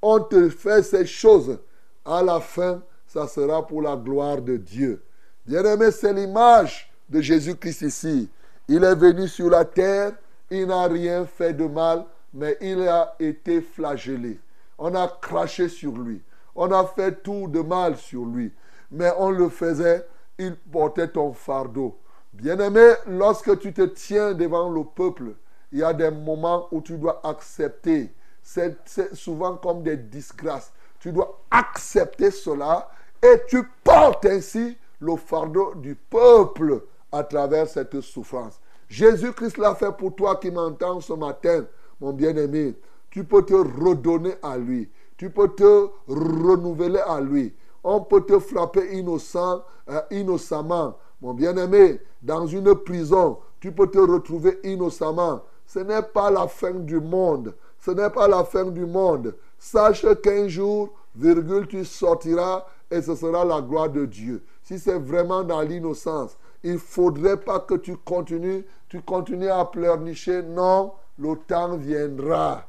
on 0.03 0.20
te 0.20 0.49
fait 0.49 0.83
ces 0.83 1.07
choses, 1.07 1.59
à 2.05 2.22
la 2.22 2.40
fin, 2.40 2.83
ça 3.07 3.27
sera 3.27 3.66
pour 3.66 3.83
la 3.83 3.96
gloire 3.96 4.40
de 4.40 4.57
Dieu. 4.57 5.03
Bien-aimé, 5.46 5.90
c'est 5.90 6.12
l'image 6.12 6.92
de 7.09 7.20
Jésus-Christ 7.20 7.83
ici. 7.83 8.29
Il 8.68 8.85
est 8.85 8.94
venu 8.94 9.29
sur 9.29 9.51
la 9.51 9.64
terre, 9.64 10.12
il 10.51 10.66
n'a 10.66 10.87
rien 10.87 11.25
fait 11.25 11.53
de 11.53 11.66
mal, 11.66 12.05
mais 12.33 12.57
il 12.61 12.81
a 12.88 13.14
été 13.18 13.61
flagellé. 13.61 14.38
On 14.79 14.94
a 14.94 15.09
craché 15.20 15.68
sur 15.68 15.92
lui. 15.92 16.20
On 16.57 16.73
a 16.73 16.85
fait 16.85 17.23
tout 17.23 17.47
de 17.49 17.61
mal 17.61 17.97
sur 17.97 18.25
lui. 18.25 18.53
Mais 18.90 19.12
on 19.19 19.31
le 19.31 19.49
faisait, 19.49 20.07
il 20.38 20.57
portait 20.57 21.09
ton 21.09 21.33
fardeau. 21.33 21.99
Bien-aimé, 22.33 22.95
lorsque 23.07 23.59
tu 23.59 23.73
te 23.73 23.83
tiens 23.83 24.33
devant 24.33 24.71
le 24.71 24.85
peuple, 24.85 25.35
il 25.73 25.79
y 25.81 25.83
a 25.83 25.92
des 25.92 26.11
moments 26.11 26.69
où 26.73 26.81
tu 26.81 26.97
dois 26.97 27.21
accepter. 27.25 28.12
C'est 28.42 29.14
souvent 29.14 29.57
comme 29.57 29.83
des 29.83 29.97
disgrâces. 29.97 30.73
Tu 30.99 31.12
dois 31.12 31.42
accepter 31.51 32.31
cela 32.31 32.88
et 33.23 33.42
tu 33.49 33.62
portes 33.85 34.25
ainsi 34.27 34.77
le 35.01 35.16
fardeau 35.16 35.75
du 35.75 35.95
peuple 35.95 36.83
à 37.12 37.23
travers 37.25 37.69
cette 37.69 38.01
souffrance. 38.01 38.61
Jésus-Christ 38.88 39.59
l'a 39.59 39.75
fait 39.75 39.92
pour 39.92 40.14
toi 40.14 40.37
qui 40.37 40.51
m'entends 40.51 41.01
ce 41.01 41.12
matin, 41.12 41.66
mon 42.01 42.12
bien-aimé. 42.12 42.75
Tu 43.11 43.25
peux 43.25 43.45
te 43.45 43.55
redonner 43.55 44.35
à 44.42 44.57
lui. 44.57 44.88
Tu 45.17 45.31
peux 45.31 45.49
te 45.49 45.89
renouveler 46.09 47.01
à 47.01 47.21
lui. 47.21 47.55
On 47.83 48.01
peut 48.01 48.23
te 48.23 48.39
frapper 48.39 48.97
innocent, 48.97 49.63
euh, 49.89 50.01
innocemment. 50.11 50.97
Mon 51.21 51.33
bien-aimé, 51.33 52.01
dans 52.23 52.47
une 52.47 52.75
prison, 52.75 53.39
tu 53.61 53.73
peux 53.73 53.87
te 53.87 53.99
retrouver 53.99 54.59
innocemment. 54.65 55.43
Ce 55.67 55.79
n'est 55.79 56.03
pas 56.03 56.31
la 56.31 56.47
fin 56.49 56.73
du 56.73 57.01
monde. 57.01 57.55
Ce 57.79 57.91
n'est 57.91 58.11
pas 58.11 58.29
la 58.29 58.45
fin 58.45 58.65
du 58.65 58.85
monde. 58.85 59.35
Sache 59.59 60.07
qu'un 60.23 60.49
jour, 60.49 60.91
virgule, 61.15 61.67
tu 61.67 61.85
sortiras 61.85 62.67
et 62.91 63.03
ce 63.03 63.15
sera 63.15 63.45
la 63.45 63.61
gloire 63.61 63.89
de 63.89 64.05
Dieu. 64.05 64.43
Si 64.63 64.79
c'est 64.79 64.99
vraiment 64.99 65.43
dans 65.43 65.63
l'innocence, 65.63 66.37
il 66.63 66.75
ne 66.75 66.79
faudrait 66.79 67.39
pas 67.39 67.61
que 67.61 67.75
tu 67.75 67.97
continues, 67.97 68.65
tu 68.89 69.01
continues 69.01 69.49
à 69.49 69.65
pleurnicher. 69.65 70.43
Non, 70.43 70.93
le 71.19 71.37
temps 71.47 71.77
viendra. 71.77 72.65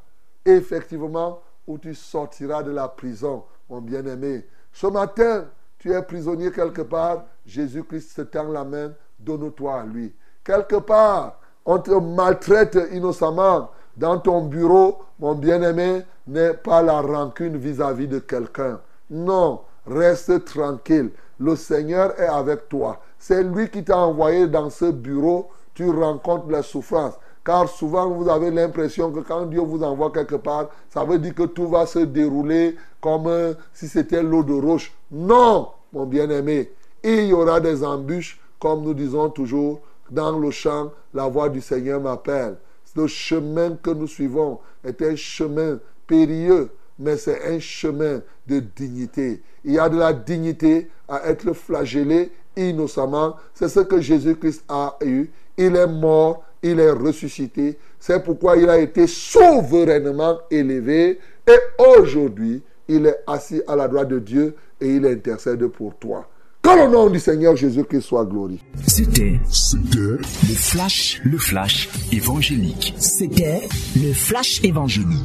Effectivement, 0.46 1.42
où 1.68 1.78
tu 1.78 1.94
sortiras 1.94 2.64
de 2.64 2.72
la 2.72 2.88
prison, 2.88 3.44
mon 3.70 3.82
bien-aimé. 3.82 4.48
Ce 4.72 4.88
matin, 4.88 5.46
tu 5.78 5.92
es 5.92 6.02
prisonnier 6.02 6.52
quelque 6.52 6.82
part, 6.82 7.26
Jésus-Christ 7.46 8.16
se 8.16 8.22
tend 8.24 8.50
la 8.50 8.64
main, 8.64 8.94
donne-toi 9.20 9.82
à 9.82 9.86
lui. 9.86 10.16
Quelque 10.44 10.78
part, 10.78 11.40
on 11.66 11.80
te 11.80 11.92
maltraite 11.92 12.78
innocemment 12.92 13.70
dans 13.98 14.20
ton 14.20 14.46
bureau, 14.46 15.00
mon 15.20 15.36
bien-aimé, 15.36 16.04
n'est 16.28 16.54
pas 16.54 16.82
la 16.82 17.02
rancune 17.02 17.58
vis-à-vis 17.58 18.08
de 18.08 18.20
quelqu'un. 18.20 18.80
Non, 19.10 19.62
reste 19.86 20.46
tranquille. 20.46 21.12
Le 21.40 21.56
Seigneur 21.56 22.20
est 22.20 22.28
avec 22.28 22.70
toi. 22.70 23.00
C'est 23.20 23.44
lui 23.44 23.70
qui 23.70 23.84
t'a 23.84 23.98
envoyé 23.98 24.48
dans 24.48 24.70
ce 24.70 24.86
bureau. 24.86 25.50
Tu 25.74 25.90
rencontres 25.90 26.50
la 26.50 26.64
souffrance. 26.64 27.14
Car 27.48 27.70
souvent, 27.70 28.10
vous 28.10 28.28
avez 28.28 28.52
l'impression 28.52 29.10
que 29.10 29.22
quand 29.22 29.46
Dieu 29.46 29.62
vous 29.62 29.82
envoie 29.82 30.12
quelque 30.12 30.36
part, 30.36 30.68
ça 30.90 31.06
veut 31.06 31.18
dire 31.18 31.34
que 31.34 31.44
tout 31.44 31.70
va 31.70 31.86
se 31.86 32.00
dérouler 32.00 32.76
comme 33.00 33.28
euh, 33.28 33.54
si 33.72 33.88
c'était 33.88 34.22
l'eau 34.22 34.44
de 34.44 34.52
roche. 34.52 34.92
Non, 35.10 35.70
mon 35.94 36.06
bien-aimé. 36.06 36.70
Il 37.02 37.28
y 37.28 37.32
aura 37.32 37.62
des 37.62 37.86
embûches, 37.86 38.38
comme 38.60 38.82
nous 38.82 38.94
disons 38.94 39.30
toujours, 39.30 39.80
dans 40.12 40.38
le 40.38 40.52
champ, 40.52 40.92
la 41.14 41.30
voix 41.30 41.48
du 41.48 41.62
Seigneur 41.62 42.02
m'appelle. 42.02 42.58
Le 42.98 43.08
chemin 43.08 43.78
que 43.82 43.92
nous 43.92 44.08
suivons 44.08 44.60
est 44.84 45.02
un 45.02 45.16
chemin 45.16 45.80
périlleux, 46.06 46.70
mais 47.00 47.16
c'est 47.16 47.48
un 47.48 47.60
chemin 47.62 48.20
de 48.46 48.60
dignité. 48.60 49.42
Il 49.64 49.72
y 49.72 49.80
a 49.80 49.88
de 49.88 49.98
la 49.98 50.12
dignité 50.12 50.90
à 51.08 51.30
être 51.30 51.54
flagellé 51.54 52.30
innocemment. 52.58 53.38
C'est 53.54 53.70
ce 53.70 53.80
que 53.80 54.02
Jésus-Christ 54.02 54.66
a 54.68 54.98
eu. 55.02 55.30
Il 55.58 55.78
est 55.78 55.88
mort 55.88 56.44
il 56.64 56.80
est 56.80 56.92
ressuscité. 56.92 57.78
C'est 58.00 58.24
pourquoi 58.24 58.58
il 58.58 58.70
a 58.70 58.78
été 58.78 59.08
souverainement 59.08 60.40
élevé. 60.50 61.20
Et 61.48 61.58
aujourd'hui, 61.80 62.62
il 62.88 63.06
est 63.06 63.18
assis 63.28 63.62
à 63.68 63.76
la 63.76 63.88
droite 63.88 64.10
de 64.10 64.20
Dieu 64.20 64.56
et 64.80 64.88
il 64.88 65.06
intercède 65.06 65.66
pour 65.68 65.96
toi. 65.98 66.28
Que 66.62 66.70
le 66.70 66.92
nom 66.92 67.10
du 67.10 67.20
Seigneur 67.20 67.56
Jésus-Christ 67.56 68.02
soit 68.02 68.26
glorifié. 68.26 68.66
C'était 68.86 69.40
C'était 69.50 70.00
le 70.00 70.56
flash, 70.56 71.22
le 71.24 71.38
flash 71.38 71.90
évangélique. 72.12 72.94
C'était 72.98 73.68
le 73.96 74.14
flash 74.14 74.62
évangélique. 74.64 75.24